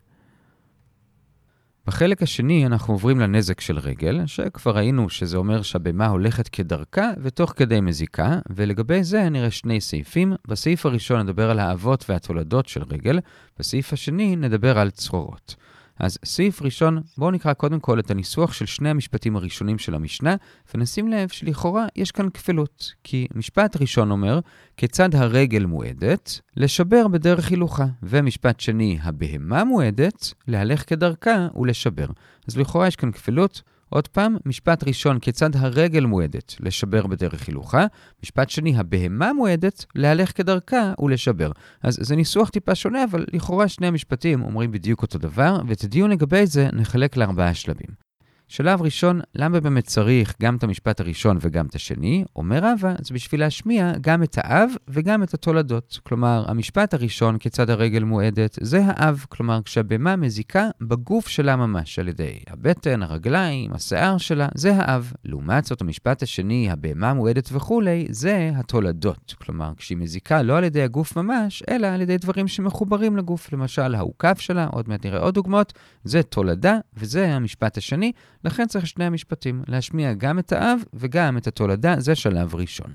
בחלק 1.87 2.23
השני 2.23 2.65
אנחנו 2.65 2.93
עוברים 2.93 3.19
לנזק 3.19 3.61
של 3.61 3.79
רגל, 3.79 4.25
שכבר 4.25 4.75
ראינו 4.75 5.09
שזה 5.09 5.37
אומר 5.37 5.61
שהבהמה 5.61 6.07
הולכת 6.07 6.47
כדרכה 6.47 7.09
ותוך 7.21 7.53
כדי 7.55 7.81
מזיקה, 7.81 8.39
ולגבי 8.49 9.03
זה 9.03 9.29
נראה 9.29 9.51
שני 9.51 9.81
סעיפים. 9.81 10.33
בסעיף 10.47 10.85
הראשון 10.85 11.19
נדבר 11.19 11.49
על 11.49 11.59
האבות 11.59 12.05
והתולדות 12.09 12.67
של 12.67 12.83
רגל, 12.89 13.19
בסעיף 13.59 13.93
השני 13.93 14.35
נדבר 14.35 14.79
על 14.79 14.89
צרורות. 14.89 15.55
אז 15.99 16.17
סעיף 16.25 16.61
ראשון, 16.61 17.01
בואו 17.17 17.31
נקרא 17.31 17.53
קודם 17.53 17.79
כל 17.79 17.99
את 17.99 18.11
הניסוח 18.11 18.53
של 18.53 18.65
שני 18.65 18.89
המשפטים 18.89 19.35
הראשונים 19.35 19.77
של 19.77 19.95
המשנה, 19.95 20.35
ונשים 20.75 21.07
לב 21.07 21.29
שלכאורה 21.29 21.85
יש 21.95 22.11
כאן 22.11 22.29
כפילות. 22.29 22.93
כי 23.03 23.27
משפט 23.35 23.77
ראשון 23.81 24.11
אומר, 24.11 24.39
כיצד 24.77 25.15
הרגל 25.15 25.65
מועדת? 25.65 26.39
לשבר 26.57 27.07
בדרך 27.07 27.49
הילוכה. 27.49 27.85
ומשפט 28.03 28.59
שני, 28.59 28.99
הבהמה 29.01 29.63
מועדת? 29.63 30.33
להלך 30.47 30.89
כדרכה 30.89 31.47
ולשבר. 31.55 32.07
אז 32.47 32.57
לכאורה 32.57 32.87
יש 32.87 32.95
כאן 32.95 33.11
כפילות. 33.11 33.61
עוד 33.93 34.07
פעם, 34.07 34.37
משפט 34.45 34.83
ראשון, 34.87 35.19
כיצד 35.19 35.55
הרגל 35.55 36.05
מועדת? 36.05 36.55
לשבר 36.59 37.07
בדרך 37.07 37.47
הילוכה. 37.47 37.85
משפט 38.23 38.49
שני, 38.49 38.77
הבהמה 38.77 39.33
מועדת? 39.33 39.85
להלך 39.95 40.37
כדרכה 40.37 40.93
ולשבר. 40.99 41.51
אז 41.83 41.97
זה 42.01 42.15
ניסוח 42.15 42.49
טיפה 42.49 42.75
שונה, 42.75 43.03
אבל 43.03 43.25
לכאורה 43.33 43.67
שני 43.67 43.87
המשפטים 43.87 44.41
אומרים 44.41 44.71
בדיוק 44.71 45.01
אותו 45.01 45.17
דבר, 45.19 45.61
ואת 45.67 45.83
הדיון 45.83 46.11
לגבי 46.11 46.45
זה 46.45 46.69
נחלק 46.73 47.17
לארבעה 47.17 47.53
שלבים. 47.53 48.10
שלב 48.51 48.81
ראשון, 48.81 49.19
למה 49.35 49.59
באמת 49.59 49.83
צריך 49.83 50.35
גם 50.41 50.55
את 50.55 50.63
המשפט 50.63 50.99
הראשון 50.99 51.37
וגם 51.41 51.65
את 51.65 51.75
השני? 51.75 52.23
אומר 52.35 52.59
רבא, 52.63 52.93
זה 53.01 53.13
בשביל 53.13 53.41
להשמיע 53.41 53.93
גם 54.01 54.23
את 54.23 54.37
האב 54.37 54.69
וגם 54.87 55.23
את 55.23 55.33
התולדות. 55.33 55.99
כלומר, 56.03 56.45
המשפט 56.47 56.93
הראשון, 56.93 57.37
כיצד 57.37 57.69
הרגל 57.69 58.03
מועדת, 58.03 58.57
זה 58.61 58.81
האב. 58.85 59.25
כלומר, 59.29 59.59
כשהבהמה 59.65 60.15
מזיקה 60.15 60.69
בגוף 60.81 61.27
שלה 61.27 61.55
ממש, 61.55 61.99
על 61.99 62.07
ידי 62.07 62.39
הבטן, 62.47 63.03
הרגליים, 63.03 63.73
השיער 63.73 64.17
שלה, 64.17 64.47
זה 64.55 64.75
האב. 64.75 65.13
לעומת 65.25 65.65
זאת, 65.65 65.81
המשפט 65.81 66.23
השני, 66.23 66.71
הבהמה 66.71 67.13
מועדת 67.13 67.49
וכולי, 67.51 68.07
זה 68.09 68.51
התולדות. 68.55 69.35
כלומר, 69.41 69.71
כשהיא 69.77 69.97
מזיקה 69.97 70.41
לא 70.41 70.57
על 70.57 70.63
ידי 70.63 70.81
הגוף 70.81 71.15
ממש, 71.17 71.63
אלא 71.69 71.87
על 71.87 72.01
ידי 72.01 72.17
דברים 72.17 72.47
שמחוברים 72.47 73.17
לגוף. 73.17 73.53
למשל, 73.53 73.95
העוקף 73.95 74.39
שלה, 74.39 74.67
עוד 74.71 74.89
מעט 74.89 75.05
נראה 75.05 75.19
עוד 75.19 75.33
דוגמאות, 75.33 75.73
זה 76.03 76.23
תולדה, 76.23 76.77
וזה 76.97 77.33
המשפט 77.35 77.77
השני. 77.77 78.11
לכן 78.43 78.67
צריך 78.67 78.87
שני 78.87 79.05
המשפטים, 79.05 79.63
להשמיע 79.67 80.13
גם 80.13 80.39
את 80.39 80.51
האב 80.51 80.79
וגם 80.93 81.37
את 81.37 81.47
התולדה, 81.47 81.99
זה 81.99 82.15
שלב 82.15 82.55
ראשון. 82.55 82.93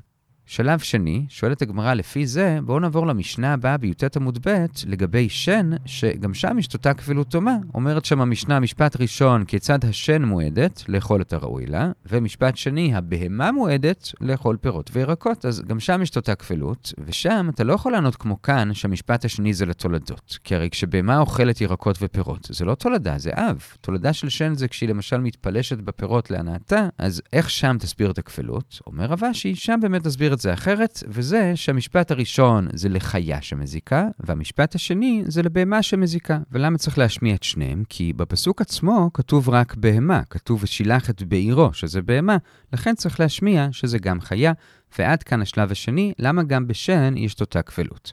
שלב 0.48 0.78
שני, 0.78 1.26
שואלת 1.28 1.62
הגמרא 1.62 1.94
לפי 1.94 2.26
זה, 2.26 2.58
בואו 2.64 2.80
נעבור 2.80 3.06
למשנה 3.06 3.52
הבאה 3.52 3.76
בי"ט 3.76 4.16
עמוד 4.16 4.38
ב' 4.48 4.66
לגבי 4.86 5.28
שן, 5.28 5.70
שגם 5.86 6.34
שם 6.34 6.58
יש 6.58 6.68
אותה 6.74 6.94
כפילות 6.94 7.28
דומה. 7.28 7.56
אומרת 7.74 8.04
שם 8.04 8.20
המשנה, 8.20 8.60
משפט 8.60 9.00
ראשון, 9.00 9.44
כיצד 9.44 9.84
השן 9.84 10.24
מועדת, 10.24 10.82
לאכול 10.88 11.20
את 11.20 11.32
הראוי 11.32 11.66
לה, 11.66 11.90
ומשפט 12.06 12.56
שני, 12.56 12.94
הבהמה 12.94 13.52
מועדת, 13.52 14.12
לאכול 14.20 14.56
פירות 14.56 14.90
וירקות. 14.92 15.44
אז 15.44 15.62
גם 15.66 15.80
שם 15.80 16.02
יש 16.02 16.16
אותה 16.16 16.34
כפילות, 16.34 16.92
ושם 17.06 17.46
אתה 17.54 17.64
לא 17.64 17.72
יכול 17.72 17.92
לענות 17.92 18.16
כמו 18.16 18.42
כאן, 18.42 18.74
שהמשפט 18.74 19.24
השני 19.24 19.54
זה 19.54 19.66
לתולדות. 19.66 20.38
כי 20.44 20.54
הרי 20.54 20.70
כשבהמה 20.70 21.18
אוכלת 21.18 21.60
ירקות 21.60 21.98
ופירות, 22.00 22.48
זה 22.50 22.64
לא 22.64 22.74
תולדה, 22.74 23.18
זה 23.18 23.30
אב. 23.34 23.62
תולדה 23.80 24.12
של 24.12 24.28
שן 24.28 24.54
זה 24.54 24.68
כשהיא 24.68 24.88
למשל 24.88 25.20
מתפלשת 25.20 25.78
בפירות 25.78 26.30
להנאתה, 26.30 26.88
אז 26.98 27.22
איך 27.32 27.50
שם 27.50 27.76
תסביר 27.80 28.10
את 28.10 28.18
הכפילות? 28.18 28.80
אומר 28.86 29.04
רבשי, 29.04 29.54
שם 29.54 29.78
באמת 29.82 30.04
תסביר 30.04 30.35
את 30.36 30.40
זה 30.40 30.52
אחרת, 30.52 31.02
וזה 31.08 31.52
שהמשפט 31.54 32.10
הראשון 32.10 32.68
זה 32.72 32.88
לחיה 32.88 33.42
שמזיקה, 33.42 34.08
והמשפט 34.20 34.74
השני 34.74 35.22
זה 35.26 35.42
לבהמה 35.42 35.82
שמזיקה. 35.82 36.38
ולמה 36.52 36.78
צריך 36.78 36.98
להשמיע 36.98 37.34
את 37.34 37.42
שניהם? 37.42 37.82
כי 37.88 38.12
בפסוק 38.12 38.60
עצמו 38.60 39.10
כתוב 39.14 39.48
רק 39.48 39.74
בהמה, 39.74 40.22
כתוב 40.30 40.62
ושילח 40.62 41.10
את 41.10 41.22
בעירו, 41.22 41.72
שזה 41.72 42.02
בהמה, 42.02 42.36
לכן 42.72 42.94
צריך 42.94 43.20
להשמיע 43.20 43.68
שזה 43.72 43.98
גם 43.98 44.20
חיה, 44.20 44.52
ועד 44.98 45.22
כאן 45.22 45.42
השלב 45.42 45.70
השני, 45.72 46.12
למה 46.18 46.42
גם 46.42 46.66
בשן 46.66 47.14
יש 47.16 47.34
את 47.34 47.40
אותה 47.40 47.62
כפלות. 47.62 48.12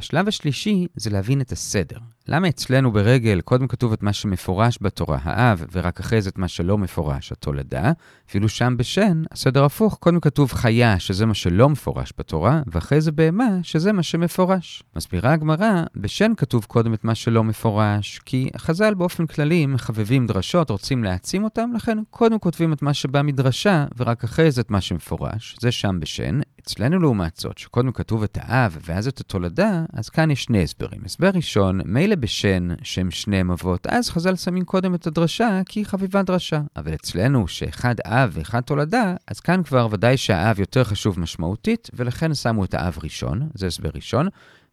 השלב 0.00 0.28
השלישי 0.28 0.86
זה 0.96 1.10
להבין 1.10 1.40
את 1.40 1.52
הסדר. 1.52 1.98
למה 2.28 2.48
אצלנו 2.48 2.92
ברגל 2.92 3.40
קודם 3.40 3.68
כתוב 3.68 3.92
את 3.92 4.02
מה 4.02 4.12
שמפורש 4.12 4.78
בתורה, 4.80 5.18
האב, 5.22 5.64
ורק 5.72 6.00
אחרי 6.00 6.22
זה 6.22 6.30
את 6.30 6.38
מה 6.38 6.48
שלא 6.48 6.78
מפורש, 6.78 7.32
התולדה, 7.32 7.92
ואילו 8.30 8.48
שם 8.48 8.74
בשן, 8.76 9.22
הסדר 9.32 9.64
הפוך, 9.64 9.98
קודם 10.00 10.20
כתוב 10.20 10.52
חיה, 10.52 10.98
שזה 10.98 11.26
מה 11.26 11.34
שלא 11.34 11.68
מפורש 11.68 12.12
בתורה, 12.18 12.62
ואחרי 12.66 13.00
זה 13.00 13.12
בהמה, 13.12 13.58
שזה 13.62 13.92
מה 13.92 14.02
שמפורש. 14.02 14.82
מסבירה 14.96 15.32
הגמרא, 15.32 15.82
בשן 15.96 16.32
כתוב 16.36 16.64
קודם 16.64 16.94
את 16.94 17.04
מה 17.04 17.14
שלא 17.14 17.44
מפורש, 17.44 18.20
כי 18.24 18.50
חז"ל 18.58 18.94
באופן 18.94 19.26
כללי 19.26 19.66
מחבבים 19.66 20.26
דרשות, 20.26 20.70
רוצים 20.70 21.04
להעצים 21.04 21.44
אותם, 21.44 21.70
לכן 21.76 21.98
קודם 22.10 22.38
כותבים 22.38 22.72
את 22.72 22.82
מה 22.82 22.94
שבא 22.94 23.22
מדרשה, 23.22 23.86
ורק 23.96 24.24
אחרי 24.24 24.50
זה 24.50 24.60
את 24.60 24.70
מה 24.70 24.80
שמפורש, 24.80 25.56
זה 25.60 25.72
שם 25.72 26.00
בשן. 26.00 26.40
אצלנו 26.72 26.98
לעומת 26.98 27.36
זאת, 27.36 27.58
שקודם 27.58 27.92
כתוב 27.92 28.22
את 28.22 28.38
האב 28.40 28.78
ואז 28.84 29.08
את 29.08 29.20
התולדה, 29.20 29.84
אז 29.92 30.08
כאן 30.08 30.30
יש 30.30 30.42
שני 30.42 30.62
הסברים. 30.62 31.00
הסבר 31.04 31.30
ראשון, 31.34 31.80
מילא 31.84 32.14
בשן 32.14 32.68
שהם 32.82 33.10
שניהם 33.10 33.50
אבות, 33.50 33.86
אז 33.86 34.10
חז"ל 34.10 34.36
שמים 34.36 34.64
קודם 34.64 34.94
את 34.94 35.06
הדרשה 35.06 35.60
כי 35.66 35.80
היא 35.80 35.86
חביבה 35.86 36.22
דרשה. 36.22 36.60
אבל 36.76 36.94
אצלנו, 36.94 37.48
שאחד 37.48 37.94
אב 38.04 38.30
ואחד 38.32 38.60
תולדה, 38.60 39.14
אז 39.26 39.40
כאן 39.40 39.62
כבר 39.62 39.88
ודאי 39.90 40.16
שהאב 40.16 40.60
יותר 40.60 40.84
חשוב 40.84 41.20
משמעותית, 41.20 41.90
ולכן 41.94 42.34
שמו 42.34 42.64
את 42.64 42.74
האב 42.74 42.98
ראשון, 43.02 43.48
זה 43.54 43.66
הסבר 43.66 43.90
ראשון. 43.94 44.28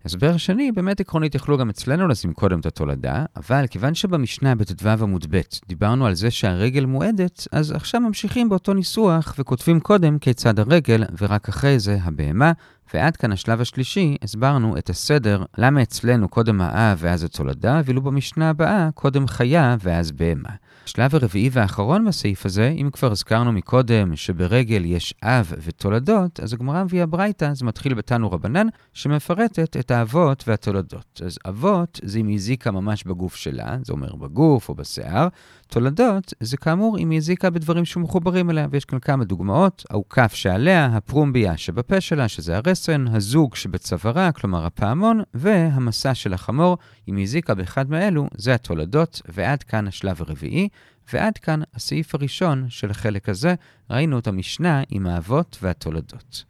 הסבר 0.08 0.38
שני, 0.38 0.72
באמת 0.72 1.00
עקרונית 1.00 1.36
יכלו 1.36 1.58
גם 1.58 1.70
אצלנו 1.70 2.08
לשים 2.08 2.34
קודם 2.34 2.60
את 2.60 2.66
התולדה, 2.66 3.26
אבל 3.36 3.68
כיוון 3.68 3.96
שבמשנה 3.96 4.56
בט"ו 4.56 4.90
עמוד 4.90 5.26
ב' 5.30 5.42
דיברנו 5.68 6.06
על 6.06 6.14
זה 6.14 6.32
שהרגל 6.32 6.86
מועדת, 6.86 7.48
אז 7.52 7.72
עכשיו 7.72 8.02
ממשיכים 8.02 8.50
באותו 8.50 8.74
ניסוח 8.74 9.36
וכותבים 9.40 9.80
קודם 9.80 10.20
כיצד 10.20 10.60
הרגל, 10.60 11.04
ורק 11.22 11.50
אחרי 11.50 11.80
זה 11.80 11.98
הבהמה, 12.04 12.52
ועד 12.94 13.18
כאן 13.18 13.32
השלב 13.32 13.62
השלישי, 13.62 14.18
הסברנו 14.22 14.78
את 14.78 14.90
הסדר 14.90 15.44
למה 15.58 15.82
אצלנו 15.82 16.30
קודם 16.30 16.62
האב 16.62 16.98
ואז 17.02 17.24
התולדה, 17.24 17.82
ואילו 17.86 18.02
במשנה 18.02 18.50
הבאה 18.50 18.90
קודם 18.94 19.28
חיה 19.28 19.76
ואז 19.80 20.12
בהמה. 20.12 20.50
השלב 20.88 21.16
הרביעי 21.16 21.50
והאחרון 21.52 22.06
בסעיף 22.06 22.46
הזה, 22.46 22.74
אם 22.78 22.90
כבר 22.94 23.12
הזכרנו 23.12 23.52
מקודם 23.52 24.16
שברגל 24.16 24.86
יש 24.86 25.14
אב 25.24 25.54
ותולדות, 25.64 26.40
אז 26.40 26.54
הגמרא 26.54 26.84
מביאה 26.84 27.06
ברייתא, 27.06 27.54
זה 27.54 27.66
מתחיל 27.66 27.94
בתנו 27.94 28.32
רבנן, 28.32 28.68
שמפרטת 28.94 29.78
את 29.78 29.92
האבות 29.92 30.44
והתולדות. 30.48 31.22
אז 31.26 31.40
אבות 31.48 32.00
זה 32.04 32.20
אם 32.20 32.28
היא 32.28 32.36
הזיקה 32.36 32.72
ממש 32.72 33.04
בגוף 33.04 33.36
שלה, 33.36 33.78
זה 33.84 33.94
אומר 33.94 34.16
בגוף 34.16 34.70
או 34.70 34.76
בשיער. 34.76 35.28
תולדות 35.68 36.34
זה 36.40 36.58
כאמור 36.58 36.98
אם 36.98 37.10
היא 37.10 37.18
הזיקה 37.18 37.50
בדברים 37.50 37.86
שמחוברים 37.86 38.50
אליה, 38.50 38.68
ויש 38.72 38.86
כאן 38.86 39.00
כמה 39.00 39.24
דוגמאות, 39.24 39.84
האוכף 39.90 40.34
שעליה, 40.34 40.86
הפרומביה 40.86 41.58
שבפה 41.58 42.02
שלה, 42.02 42.28
שזה 42.28 42.58
הרסן, 42.58 43.06
הזוג 43.08 43.56
שבצווארה, 43.56 44.32
כלומר 44.32 44.66
הפעמון, 44.66 45.22
והמסע 45.34 46.14
של 46.14 46.34
החמור, 46.34 46.78
אם 47.08 47.16
היא 47.16 47.24
הזיקה 47.24 47.56
באחד 47.56 47.90
מאלו, 47.90 48.28
זה 48.38 48.54
התולדות, 48.54 49.22
ועד 49.30 49.64
כאן 49.64 49.88
השלב 49.88 50.22
הרביעי. 50.22 50.70
ועד 51.14 51.38
כאן 51.38 51.62
הסעיף 51.74 52.16
הראשון 52.16 52.70
של 52.70 52.92
החלק 52.92 53.30
הזה, 53.30 53.56
ראינו 53.90 54.20
את 54.20 54.28
המשנה 54.28 54.84
עם 54.90 55.08
האבות 55.08 55.58
והתולדות. 55.62 56.44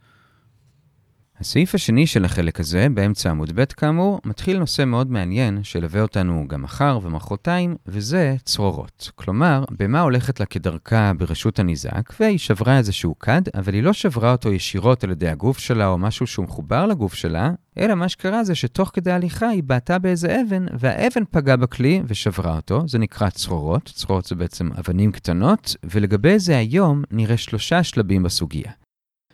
הסעיף 1.40 1.74
השני 1.74 2.06
של 2.06 2.24
החלק 2.24 2.60
הזה, 2.60 2.86
באמצע 2.94 3.30
עמוד 3.30 3.50
ב' 3.54 3.64
כאמור, 3.64 4.20
מתחיל 4.24 4.58
נושא 4.58 4.84
מאוד 4.84 5.10
מעניין 5.10 5.64
שילווה 5.64 6.02
אותנו 6.02 6.44
גם 6.48 6.62
מחר 6.62 6.98
ומחרתיים, 7.02 7.76
וזה 7.86 8.36
צרורות. 8.44 9.10
כלומר, 9.14 9.64
במה 9.78 10.00
הולכת 10.00 10.40
לה 10.40 10.46
כדרכה 10.46 11.12
ברשות 11.18 11.58
הניזק, 11.58 12.12
והיא 12.20 12.38
שברה 12.38 12.78
איזשהו 12.78 13.18
כד, 13.18 13.42
אבל 13.54 13.74
היא 13.74 13.82
לא 13.82 13.92
שברה 13.92 14.32
אותו 14.32 14.52
ישירות 14.52 15.04
על 15.04 15.10
ידי 15.10 15.28
הגוף 15.28 15.58
שלה 15.58 15.88
או 15.88 15.98
משהו 15.98 16.26
שהוא 16.26 16.44
מחובר 16.44 16.86
לגוף 16.86 17.14
שלה, 17.14 17.50
אלא 17.78 17.94
מה 17.94 18.08
שקרה 18.08 18.44
זה 18.44 18.54
שתוך 18.54 18.90
כדי 18.94 19.12
הליכה 19.12 19.48
היא 19.48 19.62
בעטה 19.62 19.98
באיזה 19.98 20.40
אבן, 20.40 20.66
והאבן 20.78 21.22
פגעה 21.30 21.56
בכלי 21.56 22.02
ושברה 22.06 22.56
אותו, 22.56 22.88
זה 22.88 22.98
נקרא 22.98 23.30
צרורות, 23.30 23.92
צרורות 23.94 24.24
זה 24.24 24.34
בעצם 24.34 24.70
אבנים 24.78 25.12
קטנות, 25.12 25.76
ולגבי 25.84 26.38
זה 26.38 26.58
היום 26.58 27.02
נראה 27.10 27.36
שלושה 27.36 27.82
שלבים 27.82 28.22
בסוגיה. 28.22 28.87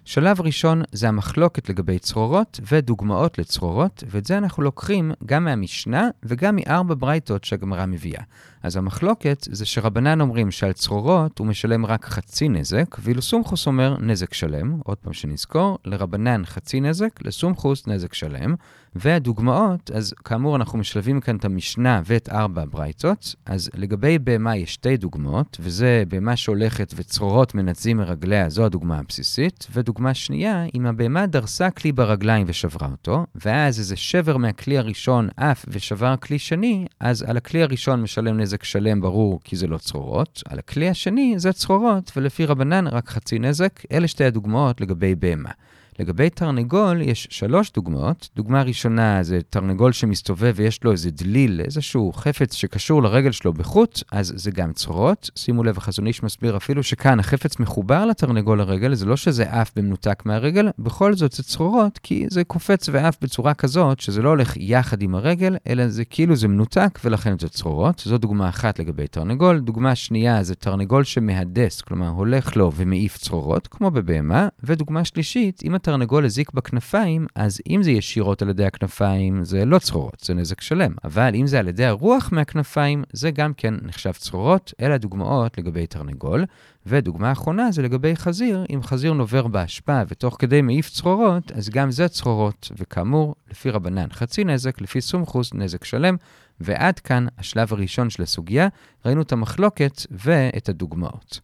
שלב 0.06 0.40
ראשון 0.40 0.82
זה 0.92 1.08
המחלוקת 1.08 1.68
לגבי 1.68 1.98
צרורות 1.98 2.60
ודוגמאות 2.72 3.38
לצרורות, 3.38 4.04
ואת 4.06 4.26
זה 4.26 4.38
אנחנו 4.38 4.62
לוקחים 4.62 5.12
גם 5.26 5.44
מהמשנה 5.44 6.08
וגם 6.22 6.56
מארבע 6.56 6.94
ברייתות 6.98 7.44
שהגמרא 7.44 7.86
מביאה. 7.86 8.22
אז 8.62 8.76
המחלוקת 8.76 9.48
זה 9.50 9.64
שרבנן 9.64 10.20
אומרים 10.20 10.50
שעל 10.50 10.72
צרורות 10.72 11.38
הוא 11.38 11.46
משלם 11.46 11.86
רק 11.86 12.04
חצי 12.04 12.48
נזק, 12.48 12.96
ואילו 12.98 13.22
סומכוס 13.22 13.66
אומר 13.66 13.96
נזק 14.00 14.34
שלם. 14.34 14.80
עוד 14.84 14.98
פעם 14.98 15.12
שנזכור, 15.12 15.78
לרבנן 15.84 16.42
חצי 16.44 16.80
נזק, 16.80 17.22
לסומכוס 17.22 17.86
נזק 17.86 18.14
שלם. 18.14 18.54
והדוגמאות, 18.96 19.90
אז 19.90 20.14
כאמור 20.24 20.56
אנחנו 20.56 20.78
משלבים 20.78 21.20
כאן 21.20 21.36
את 21.36 21.44
המשנה 21.44 22.02
ואת 22.04 22.28
ארבע 22.28 22.62
הברייתות, 22.62 23.34
אז 23.46 23.70
לגבי 23.74 24.18
בהמה 24.18 24.56
יש 24.56 24.74
שתי 24.74 24.96
דוגמאות, 24.96 25.56
וזה 25.60 26.02
בהמה 26.08 26.36
שהולכת 26.36 26.94
וצרורות 26.96 27.54
מנצים 27.54 27.96
מרגליה, 27.96 28.48
זו 28.48 28.64
הדוגמה 28.64 28.98
הבסיסית, 28.98 29.66
ודוגמה 29.72 30.14
שנייה, 30.14 30.64
אם 30.74 30.86
הבהמה 30.86 31.26
דרסה 31.26 31.70
כלי 31.70 31.92
ברגליים 31.92 32.46
ושברה 32.48 32.88
אותו, 32.90 33.26
ואז 33.44 33.78
איזה 33.78 33.96
שבר 33.96 34.36
מהכלי 34.36 34.78
הראשון 34.78 35.28
עף 35.36 35.64
ושבר 35.68 36.16
כלי 36.16 36.38
שני, 36.38 36.86
אז 37.00 37.22
על 37.22 37.36
הכלי 37.36 37.62
הראשון 37.62 38.02
משלם 38.02 38.40
נזק 38.40 38.64
שלם 38.64 39.00
ברור 39.00 39.40
כי 39.44 39.56
זה 39.56 39.66
לא 39.66 39.78
צרורות, 39.78 40.42
על 40.48 40.58
הכלי 40.58 40.88
השני 40.88 41.34
זה 41.36 41.52
צרורות, 41.52 42.12
ולפי 42.16 42.46
רבנן 42.46 42.86
רק 42.86 43.08
חצי 43.08 43.38
נזק, 43.38 43.80
אלה 43.92 44.08
שתי 44.08 44.24
הדוגמאות 44.24 44.80
לגבי 44.80 45.14
בהמה. 45.14 45.50
לגבי 45.98 46.30
תרנגול 46.30 47.02
יש 47.02 47.28
שלוש 47.30 47.72
דוגמאות. 47.72 48.28
דוגמה 48.36 48.62
ראשונה 48.62 49.22
זה 49.22 49.38
תרנגול 49.50 49.92
שמסתובב 49.92 50.52
ויש 50.56 50.84
לו 50.84 50.92
איזה 50.92 51.10
דליל, 51.10 51.60
איזשהו 51.60 52.12
חפץ 52.12 52.54
שקשור 52.54 53.02
לרגל 53.02 53.32
שלו 53.32 53.52
בחוט, 53.52 54.02
אז 54.12 54.32
זה 54.36 54.50
גם 54.50 54.72
צרורות. 54.72 55.30
שימו 55.36 55.64
לב, 55.64 55.78
החזון 55.78 56.06
איש 56.06 56.22
מסביר 56.22 56.56
אפילו 56.56 56.82
שכאן 56.82 57.20
החפץ 57.20 57.58
מחובר 57.58 58.06
לתרנגול 58.06 58.58
לרגל, 58.58 58.94
זה 58.94 59.06
לא 59.06 59.16
שזה 59.16 59.50
עף 59.50 59.72
במנותק 59.76 60.22
מהרגל, 60.26 60.68
בכל 60.78 61.14
זאת 61.14 61.32
זה 61.32 61.42
צרורות, 61.42 61.98
כי 62.02 62.26
זה 62.30 62.44
קופץ 62.44 62.88
ועף 62.92 63.16
בצורה 63.22 63.54
כזאת 63.54 64.00
שזה 64.00 64.22
לא 64.22 64.28
הולך 64.28 64.52
יחד 64.56 65.02
עם 65.02 65.14
הרגל, 65.14 65.56
אלא 65.66 65.88
זה 65.88 66.04
כאילו 66.04 66.36
זה 66.36 66.48
מנותק 66.48 66.98
ולכן 67.04 67.38
זה 67.38 67.48
צרורות. 67.48 68.02
זו 68.06 68.18
דוגמה 68.18 68.48
אחת 68.48 68.78
לגבי 68.78 69.06
תרנגול. 69.06 69.60
דוגמה 69.60 69.94
שנייה 69.94 70.42
זה 70.42 70.54
תרנגול 70.54 71.04
שמהדס, 71.04 71.80
כלומר 71.80 72.08
הולך 72.08 72.56
לו 72.56 72.72
ומעיף 72.76 73.18
צרורות, 73.18 73.66
כמו 73.66 73.90
בבהמה. 73.90 74.48
ודוגמה 74.62 75.04
שלישית, 75.04 75.62
אם 75.64 75.74
התרנגול 75.84 76.24
הזיק 76.24 76.52
בכנפיים, 76.52 77.26
אז 77.34 77.60
אם 77.68 77.82
זה 77.82 77.90
ישירות 77.90 78.42
על 78.42 78.48
ידי 78.48 78.64
הכנפיים, 78.64 79.44
זה 79.44 79.64
לא 79.64 79.78
צרורות, 79.78 80.20
זה 80.20 80.34
נזק 80.34 80.60
שלם. 80.60 80.92
אבל 81.04 81.34
אם 81.34 81.46
זה 81.46 81.58
על 81.58 81.68
ידי 81.68 81.84
הרוח 81.84 82.28
מהכנפיים, 82.32 83.04
זה 83.12 83.30
גם 83.30 83.54
כן 83.54 83.74
נחשב 83.82 84.12
צרורות. 84.12 84.74
אלה 84.80 84.94
הדוגמאות 84.94 85.58
לגבי 85.58 85.86
תרנגול. 85.86 86.44
ודוגמה 86.86 87.32
אחרונה 87.32 87.72
זה 87.72 87.82
לגבי 87.82 88.16
חזיר, 88.16 88.64
אם 88.74 88.82
חזיר 88.82 89.12
נובר 89.12 89.46
באשפה 89.46 90.02
ותוך 90.08 90.36
כדי 90.38 90.62
מעיף 90.62 90.90
צרורות, 90.90 91.52
אז 91.52 91.70
גם 91.70 91.90
זה 91.90 92.08
צרורות. 92.08 92.72
וכאמור, 92.78 93.34
לפי 93.50 93.70
רבנן 93.70 94.08
חצי 94.12 94.44
נזק, 94.44 94.80
לפי 94.80 95.00
סומכוס 95.00 95.54
נזק 95.54 95.84
שלם. 95.84 96.16
ועד 96.60 96.98
כאן 96.98 97.26
השלב 97.38 97.72
הראשון 97.72 98.10
של 98.10 98.22
הסוגיה, 98.22 98.68
ראינו 99.04 99.22
את 99.22 99.32
המחלוקת 99.32 100.06
ואת 100.10 100.68
הדוגמאות. 100.68 101.40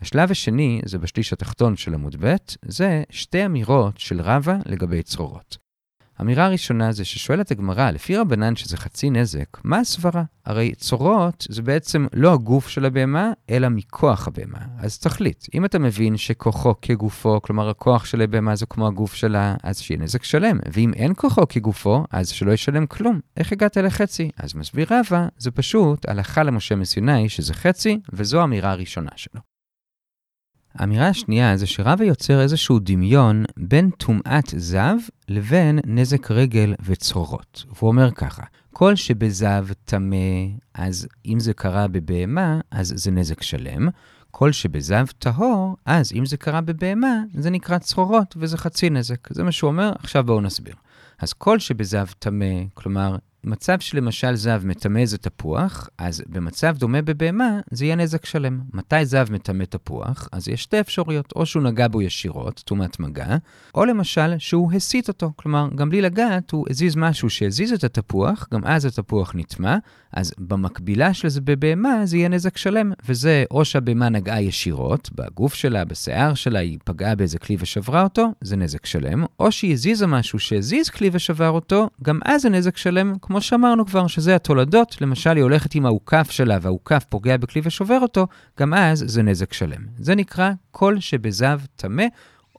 השלב 0.00 0.30
השני, 0.30 0.80
זה 0.84 0.98
בשליש 0.98 1.32
התחתון 1.32 1.76
של 1.76 1.94
עמוד 1.94 2.16
ב', 2.20 2.36
זה 2.64 3.02
שתי 3.10 3.46
אמירות 3.46 3.98
של 3.98 4.20
רבא 4.20 4.56
לגבי 4.66 5.02
צרורות. 5.02 5.64
האמירה 6.18 6.44
הראשונה 6.44 6.92
זה 6.92 7.04
ששואלת 7.04 7.50
הגמרא, 7.50 7.90
לפי 7.90 8.16
רבנן 8.16 8.56
שזה 8.56 8.76
חצי 8.76 9.10
נזק, 9.10 9.46
מה 9.64 9.78
הסברה? 9.78 10.22
הרי 10.44 10.74
צורות 10.74 11.46
זה 11.48 11.62
בעצם 11.62 12.06
לא 12.12 12.32
הגוף 12.32 12.68
של 12.68 12.84
הבהמה, 12.84 13.32
אלא 13.50 13.68
מכוח 13.68 14.28
הבהמה. 14.28 14.58
אז 14.78 14.98
תחליט, 14.98 15.44
אם 15.54 15.64
אתה 15.64 15.78
מבין 15.78 16.16
שכוחו 16.16 16.74
כגופו, 16.82 17.42
כלומר 17.42 17.68
הכוח 17.68 18.04
של 18.04 18.20
הבהמה 18.20 18.56
זה 18.56 18.66
כמו 18.66 18.86
הגוף 18.86 19.14
שלה, 19.14 19.54
אז 19.62 19.80
שיהיה 19.80 20.00
נזק 20.00 20.24
שלם. 20.24 20.58
ואם 20.72 20.92
אין 20.94 21.12
כוחו 21.16 21.48
כגופו, 21.48 22.04
אז 22.10 22.28
שלא 22.28 22.52
ישלם 22.52 22.86
כלום. 22.86 23.20
איך 23.36 23.52
הגעת 23.52 23.76
לחצי? 23.76 24.30
אז 24.36 24.54
מסביר 24.54 24.86
רבא, 24.90 25.26
זה 25.38 25.50
פשוט 25.50 26.08
הלכה 26.08 26.42
למשה 26.42 26.76
מסיני 26.76 27.28
שזה 27.28 27.54
חצי, 27.54 27.98
וזו 28.12 28.40
האמירה 28.40 28.70
הראשונה 28.70 29.10
שלו. 29.16 29.53
האמירה 30.74 31.08
השנייה 31.08 31.56
זה 31.56 31.66
שרבא 31.66 32.04
יוצר 32.04 32.40
איזשהו 32.40 32.78
דמיון 32.78 33.44
בין 33.56 33.90
טומאת 33.90 34.54
זב 34.56 34.96
לבין 35.28 35.78
נזק 35.86 36.30
רגל 36.30 36.74
וצרורות. 36.84 37.64
והוא 37.76 37.88
אומר 37.88 38.10
ככה, 38.10 38.42
כל 38.72 38.96
שבזב 38.96 39.66
טמא, 39.84 40.16
אז 40.74 41.08
אם 41.26 41.40
זה 41.40 41.52
קרה 41.54 41.88
בבהמה, 41.88 42.60
אז 42.70 42.92
זה 42.96 43.10
נזק 43.10 43.42
שלם. 43.42 43.88
כל 44.30 44.52
שבזב 44.52 45.06
טהור, 45.18 45.76
אז 45.86 46.12
אם 46.12 46.26
זה 46.26 46.36
קרה 46.36 46.60
בבהמה, 46.60 47.22
זה 47.34 47.50
נקרא 47.50 47.78
צרורות 47.78 48.34
וזה 48.38 48.58
חצי 48.58 48.90
נזק. 48.90 49.32
זה 49.32 49.42
מה 49.42 49.52
שהוא 49.52 49.68
אומר, 49.68 49.92
עכשיו 49.98 50.24
בואו 50.24 50.40
נסביר. 50.40 50.74
אז 51.18 51.32
כל 51.32 51.58
שבזב 51.58 52.06
טמא, 52.18 52.54
כלומר, 52.74 53.16
מצב 53.44 53.80
שלמשל 53.80 54.34
זב 54.34 54.62
מטמא 54.64 54.98
איזה 54.98 55.18
תפוח, 55.18 55.88
אז 55.98 56.22
במצב 56.28 56.76
דומה 56.78 57.02
בבהמה 57.02 57.60
זה 57.70 57.84
יהיה 57.84 57.96
נזק 57.96 58.24
שלם. 58.24 58.60
מתי 58.72 59.06
זב 59.06 59.26
מטמא 59.30 59.64
תפוח? 59.64 60.28
אז 60.32 60.48
יש 60.48 60.62
שתי 60.62 60.80
אפשרויות, 60.80 61.32
או 61.36 61.46
שהוא 61.46 61.62
נגע 61.62 61.88
בו 61.88 62.02
ישירות, 62.02 62.62
טומאת 62.64 63.00
מגע, 63.00 63.36
או 63.74 63.84
למשל 63.84 64.34
שהוא 64.38 64.72
הסיט 64.72 65.08
אותו. 65.08 65.32
כלומר, 65.36 65.68
גם 65.74 65.90
בלי 65.90 66.00
לגעת 66.00 66.50
הוא 66.50 66.66
הזיז 66.70 66.96
משהו 66.96 67.30
שהזיז 67.30 67.72
את 67.72 67.84
התפוח, 67.84 68.48
גם 68.54 68.64
אז 68.64 68.84
התפוח 68.84 69.32
נטמע, 69.34 69.76
אז 70.16 70.32
במקבילה 70.38 71.14
של 71.14 71.28
זה 71.28 71.40
בבהמה 71.40 72.06
זה 72.06 72.16
יהיה 72.16 72.28
נזק 72.28 72.56
שלם, 72.56 72.92
וזה 73.08 73.44
או 73.50 73.64
שהבהמה 73.64 74.08
נגעה 74.08 74.42
ישירות, 74.42 75.10
בגוף 75.14 75.54
שלה, 75.54 75.84
בשיער 75.84 76.34
שלה, 76.34 76.58
היא 76.58 76.78
פגעה 76.84 77.14
באיזה 77.14 77.38
כלי 77.38 77.56
ושברה 77.58 78.02
אותו, 78.02 78.32
זה 78.40 78.56
נזק 78.56 78.86
שלם, 78.86 79.24
או 79.40 79.52
שהיא 79.52 79.72
הזיזה 79.72 80.06
משהו 80.06 80.38
שהזיז 80.38 80.90
כלי 80.90 81.10
ושבר 81.12 81.48
אותו, 81.48 81.88
גם 82.02 82.20
אז 82.24 82.42
זה 82.42 82.48
נזק 82.48 82.76
שלם, 82.76 83.12
כמו 83.22 83.40
שאמרנו 83.40 83.86
כבר, 83.86 84.06
שזה 84.06 84.34
התולדות, 84.36 84.96
למשל 85.00 85.36
היא 85.36 85.42
הולכת 85.42 85.74
עם 85.74 85.86
האוכף 85.86 86.26
שלה 86.30 86.58
והאוכף 86.62 87.04
פוגע 87.08 87.36
בכלי 87.36 87.60
ושובר 87.64 87.98
אותו, 88.00 88.26
גם 88.60 88.74
אז 88.74 89.04
זה 89.06 89.22
נזק 89.22 89.52
שלם. 89.52 89.82
זה 89.98 90.14
נקרא 90.14 90.50
כל 90.70 91.00
שבזב 91.00 91.60
טמא, 91.76 92.04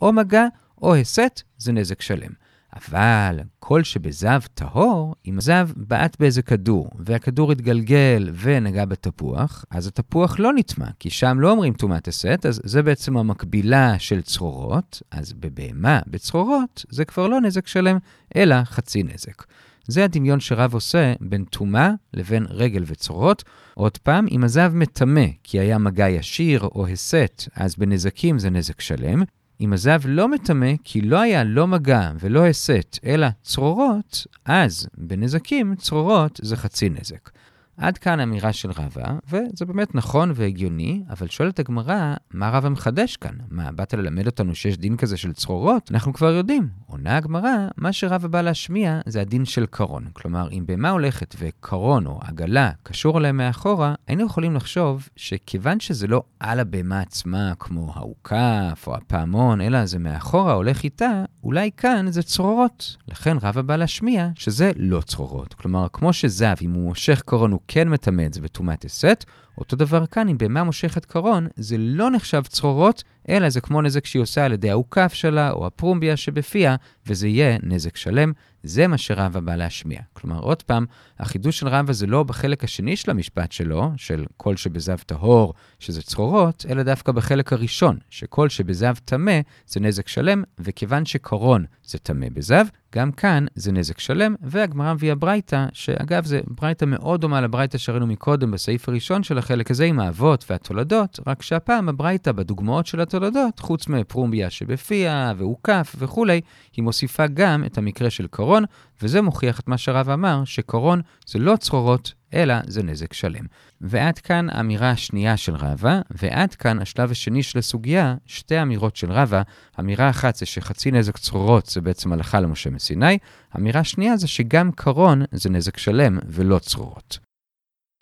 או 0.01 0.13
מגע 0.13 0.45
או 0.81 0.95
הסת, 0.95 1.41
זה 1.57 1.71
נזק 1.71 2.01
שלם. 2.01 2.44
אבל 2.75 3.39
כל 3.59 3.83
שבזב 3.83 4.39
טהור, 4.53 5.15
אם 5.27 5.37
הזב 5.37 5.69
בעט 5.75 6.19
באיזה 6.19 6.41
כדור, 6.41 6.89
והכדור 6.99 7.51
התגלגל 7.51 8.31
ונגע 8.41 8.85
בתפוח, 8.85 9.65
אז 9.69 9.87
התפוח 9.87 10.39
לא 10.39 10.53
נטמע, 10.53 10.87
כי 10.99 11.09
שם 11.09 11.39
לא 11.39 11.51
אומרים 11.51 11.73
טומאת 11.73 12.07
הסת, 12.07 12.45
אז 12.45 12.61
זה 12.63 12.83
בעצם 12.83 13.17
המקבילה 13.17 13.99
של 13.99 14.21
צרורות, 14.21 15.01
אז 15.11 15.33
בבהמה, 15.33 15.99
בצרורות, 16.07 16.85
זה 16.89 17.05
כבר 17.05 17.27
לא 17.27 17.41
נזק 17.41 17.67
שלם, 17.67 17.97
אלא 18.35 18.63
חצי 18.63 19.03
נזק. 19.03 19.43
זה 19.87 20.03
הדמיון 20.03 20.39
שרב 20.39 20.73
עושה 20.73 21.13
בין 21.21 21.43
טומאה 21.43 21.91
לבין 22.13 22.45
רגל 22.49 22.83
וצרורות. 22.87 23.43
עוד 23.73 23.97
פעם, 23.97 24.25
אם 24.31 24.43
הזב 24.43 24.71
מטמא 24.73 25.25
כי 25.43 25.59
היה 25.59 25.77
מגע 25.77 26.09
ישיר 26.09 26.61
או 26.61 26.87
הסת, 26.87 27.43
אז 27.55 27.75
בנזקים 27.75 28.39
זה 28.39 28.49
נזק 28.49 28.81
שלם. 28.81 29.23
אם 29.61 29.73
הזב 29.73 29.99
לא 30.05 30.27
מטמא 30.27 30.71
כי 30.83 31.01
לא 31.01 31.19
היה 31.19 31.43
לא 31.43 31.67
מגע 31.67 32.11
ולא 32.19 32.45
הסת, 32.47 32.99
אלא 33.05 33.27
צרורות, 33.41 34.27
אז 34.45 34.87
בנזקים 34.97 35.75
צרורות 35.75 36.39
זה 36.43 36.57
חצי 36.57 36.89
נזק. 36.89 37.29
עד 37.77 37.97
כאן 37.97 38.19
אמירה 38.19 38.53
של 38.53 38.71
רבא, 38.71 39.13
וזה 39.29 39.65
באמת 39.65 39.95
נכון 39.95 40.31
והגיוני, 40.35 41.03
אבל 41.09 41.27
שואלת 41.27 41.59
הגמרא, 41.59 42.13
מה 42.33 42.49
רבא 42.49 42.69
מחדש 42.69 43.17
כאן? 43.17 43.35
מה, 43.49 43.71
באת 43.71 43.93
ללמד 43.93 44.25
אותנו 44.25 44.55
שיש 44.55 44.77
דין 44.77 44.97
כזה 44.97 45.17
של 45.17 45.33
צרורות? 45.33 45.91
אנחנו 45.91 46.13
כבר 46.13 46.31
יודעים. 46.31 46.69
עונה 46.87 47.17
הגמרא, 47.17 47.67
מה 47.77 47.93
שרבא 47.93 48.27
בא 48.27 48.41
להשמיע 48.41 48.99
זה 49.05 49.21
הדין 49.21 49.45
של 49.45 49.65
קרון. 49.65 50.05
כלומר, 50.13 50.49
אם 50.51 50.63
בהמה 50.65 50.89
הולכת 50.89 51.35
וקרון 51.39 52.05
או 52.05 52.19
עגלה 52.21 52.71
קשור 52.83 53.17
אליהם 53.17 53.37
מאחורה, 53.37 53.95
היינו 54.07 54.25
יכולים 54.25 54.55
לחשוב 54.55 55.09
שכיוון 55.15 55.79
שזה 55.79 56.07
לא 56.07 56.23
על 56.39 56.59
הבהמה 56.59 57.01
עצמה, 57.01 57.53
כמו 57.59 57.91
האוכף 57.95 58.83
או 58.87 58.95
הפעמון, 58.95 59.61
אלא 59.61 59.85
זה 59.85 59.99
מאחורה 59.99 60.53
הולך 60.53 60.83
איתה, 60.83 61.23
אולי 61.43 61.69
כאן 61.77 62.05
זה 62.11 62.23
צרורות. 62.23 62.97
לכן 63.07 63.37
רבא 63.41 63.61
בא 63.61 63.75
להשמיע 63.75 64.29
שזה 64.35 64.71
לא 64.75 65.01
צרורות. 65.01 65.53
כלומר, 65.53 65.87
כמו 65.93 66.13
שזב, 66.13 66.55
אם 66.61 66.73
הוא 66.73 66.83
מושך 66.83 67.21
קרון 67.25 67.51
הוא 67.51 67.59
כן 67.67 67.89
מטמא 67.89 68.25
את 68.25 68.33
זה 68.33 68.41
בטומאת 68.41 68.85
הסת, 68.85 69.25
אותו 69.57 69.75
דבר 69.75 70.05
כאן, 70.05 70.29
אם 70.29 70.37
בהמה 70.37 70.63
מושכת 70.63 71.05
קרון, 71.05 71.47
זה 71.55 71.75
לא 71.79 72.11
נחשב 72.11 72.41
צרורות, 72.41 73.03
אלא 73.29 73.49
זה 73.49 73.61
כמו 73.61 73.81
נזק 73.81 74.05
שהיא 74.05 74.21
עושה 74.21 74.45
על 74.45 74.53
ידי 74.53 74.71
האוכף 74.71 75.13
שלה 75.13 75.51
או 75.51 75.67
הפרומביה 75.67 76.17
שבפיה, 76.17 76.75
וזה 77.07 77.27
יהיה 77.27 77.57
נזק 77.63 77.95
שלם. 77.95 78.33
זה 78.65 78.87
מה 78.87 78.97
שרבא 78.97 79.39
בא 79.39 79.55
להשמיע. 79.55 80.01
כלומר, 80.13 80.39
עוד 80.39 80.63
פעם, 80.63 80.85
החידוש 81.19 81.59
של 81.59 81.67
רבא 81.67 81.93
זה 81.93 82.07
לא 82.07 82.23
בחלק 82.23 82.63
השני 82.63 82.95
של 82.95 83.11
המשפט 83.11 83.51
שלו, 83.51 83.91
של 83.97 84.25
כל 84.37 84.57
שבזב 84.57 84.97
טהור, 84.97 85.53
שזה 85.79 86.01
צרורות, 86.01 86.65
אלא 86.69 86.83
דווקא 86.83 87.11
בחלק 87.11 87.53
הראשון, 87.53 87.97
שכל 88.09 88.49
שבזב 88.49 88.95
טמא 89.05 89.39
זה 89.67 89.79
נזק 89.79 90.07
שלם, 90.07 90.43
וכיוון 90.59 91.05
שקרון 91.05 91.65
זה 91.83 91.97
טמא 91.97 92.27
בזב, 92.33 92.65
גם 92.95 93.11
כאן 93.11 93.45
זה 93.55 93.71
נזק 93.71 93.99
שלם, 93.99 94.35
והגמרא 94.41 94.93
מביאה 94.93 95.15
ברייתא, 95.15 95.65
שאגב, 95.73 96.25
זה 96.25 96.39
ברייתא 96.47 96.85
מאוד 96.85 97.21
דומה 97.21 97.41
לברייתא 97.41 97.77
שראינו 97.77 98.07
מקודם 98.07 98.51
בסעיף 98.51 98.89
הראשון 98.89 99.23
של 99.23 99.37
החלק 99.37 99.71
הזה 99.71 99.85
עם 99.85 99.99
האבות 99.99 100.45
והתולדות, 100.49 101.19
רק 101.27 101.41
שהפעם 101.41 101.89
הברייתא 101.89 102.31
בדוגמאות 102.31 102.87
של 102.87 103.01
התולדות, 103.01 103.59
חוץ 103.59 103.87
מפרומביה 103.87 104.49
שבפיה 104.49 105.33
והוקף 105.37 105.95
וכולי, 105.99 106.41
היא 106.75 106.83
מוסיפה 106.95 107.27
גם 107.27 107.63
את 107.65 107.77
המקרה 107.77 108.09
של 108.09 108.27
קרון, 108.27 108.63
וזה 109.01 109.21
מוכיח 109.21 109.59
את 109.59 109.67
מה 109.67 109.77
שהרב 109.77 110.09
אמר, 110.09 110.41
שקרון 110.45 111.01
זה 111.27 111.39
לא 111.39 111.55
צרורות, 111.55 112.13
אלא 112.33 112.55
זה 112.67 112.83
נזק 112.83 113.13
שלם. 113.13 113.45
ועד 113.81 114.19
כאן 114.19 114.47
האמירה 114.49 114.89
השנייה 114.89 115.37
של 115.37 115.55
רבא, 115.55 116.01
ועד 116.11 116.55
כאן 116.55 116.81
השלב 116.81 117.11
השני 117.11 117.43
של 117.43 117.59
הסוגיה, 117.59 118.15
שתי 118.25 118.61
אמירות 118.61 118.95
של 118.95 119.11
רבא. 119.11 119.41
אמירה 119.79 120.09
אחת 120.09 120.35
זה 120.35 120.45
שחצי 120.45 120.91
נזק 120.91 121.17
צרורות 121.17 121.65
זה 121.65 121.81
בעצם 121.81 122.13
הלכה 122.13 122.39
למשה 122.39 122.69
מסיני, 122.69 123.17
אמירה 123.57 123.83
שנייה 123.83 124.17
זה 124.17 124.27
שגם 124.27 124.71
קרון 124.71 125.21
זה 125.31 125.49
נזק 125.49 125.77
שלם 125.77 126.19
ולא 126.27 126.59
צרורות. 126.59 127.24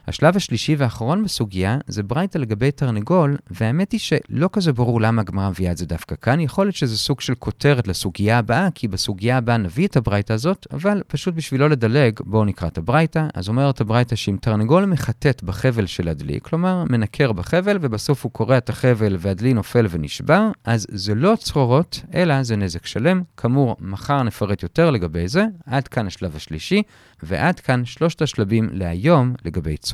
השלב 0.08 0.36
השלישי 0.36 0.76
והאחרון 0.76 1.24
בסוגיה 1.24 1.78
זה 1.88 2.04
ברייתא 2.04 2.38
לגבי 2.38 2.72
תרנגול, 2.72 3.38
והאמת 3.52 3.92
היא 3.92 4.00
שלא 4.00 4.50
כזה 4.52 4.74
ברור 4.74 5.02
למה 5.02 5.22
הגמרא 5.22 5.50
מביאה 5.50 5.72
את 5.72 5.78
זה 5.78 5.86
דווקא 5.86 6.16
כאן. 6.22 6.40
יכול 6.40 6.66
להיות 6.66 6.76
שזה 6.76 6.98
סוג 6.98 7.22
של 7.22 7.36
כותרת 7.36 7.88
לסוגיה 7.88 8.38
הבאה, 8.38 8.68
כי 8.76 8.88
בסוגיה 8.88 9.38
הבאה 9.38 9.58
נביא 9.58 9.88
את 9.88 9.98
הברייתא 9.98 10.34
הזאת, 10.34 10.68
אבל 10.72 11.02
פשוט 11.08 11.34
בשביל 11.34 11.62
לא 11.62 11.70
לדלג, 11.70 12.20
בואו 12.26 12.46
נקרא 12.46 12.68
את 12.68 12.78
הברייתא. 12.78 13.28
אז 13.34 13.50
אומרת 13.50 13.82
הברייתא 13.82 14.16
שאם 14.16 14.38
תרנגול 14.42 14.86
מחטט 14.86 15.44
בחבל 15.44 15.86
של 15.86 16.10
הדלי, 16.10 16.40
כלומר 16.42 16.84
מנקר 16.90 17.32
בחבל 17.32 17.78
ובסוף 17.82 18.24
הוא 18.24 18.32
קורע 18.32 18.58
את 18.58 18.70
החבל 18.70 19.16
והדלי 19.20 19.54
נופל 19.54 19.88
ונשבר, 19.90 20.50
אז 20.64 20.88
זה 20.90 21.16
לא 21.16 21.34
צרורות, 21.40 22.02
אלא 22.14 22.44
זה 22.44 22.56
נזק 22.56 22.86
שלם. 22.86 23.22
כאמור, 23.38 23.76
מחר 23.80 24.24
נפרט 24.24 24.64
יותר 24.64 24.92
לגבי 24.92 25.28
זה. 25.28 25.46
עד 25.66 25.88
כאן 25.88 26.08
השלב 26.08 26.36
השלישי. 26.36 26.84
ועד 27.24 27.60
כאן 27.60 27.86
שלושת 27.86 28.22
השלבים 28.22 28.70
להיום 28.72 29.34
לגבי 29.46 29.78
צרורות, 29.78 29.93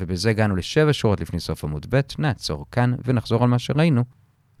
ובזה 0.00 0.30
הגענו 0.30 0.56
לשבע 0.56 0.92
שורות 0.92 1.20
לפני 1.20 1.40
סוף 1.40 1.64
עמוד 1.64 1.86
ב', 1.90 2.00
נעצור 2.18 2.66
כאן 2.70 2.94
ונחזור 3.04 3.42
על 3.42 3.48
מה 3.48 3.58
שראינו. 3.58 4.04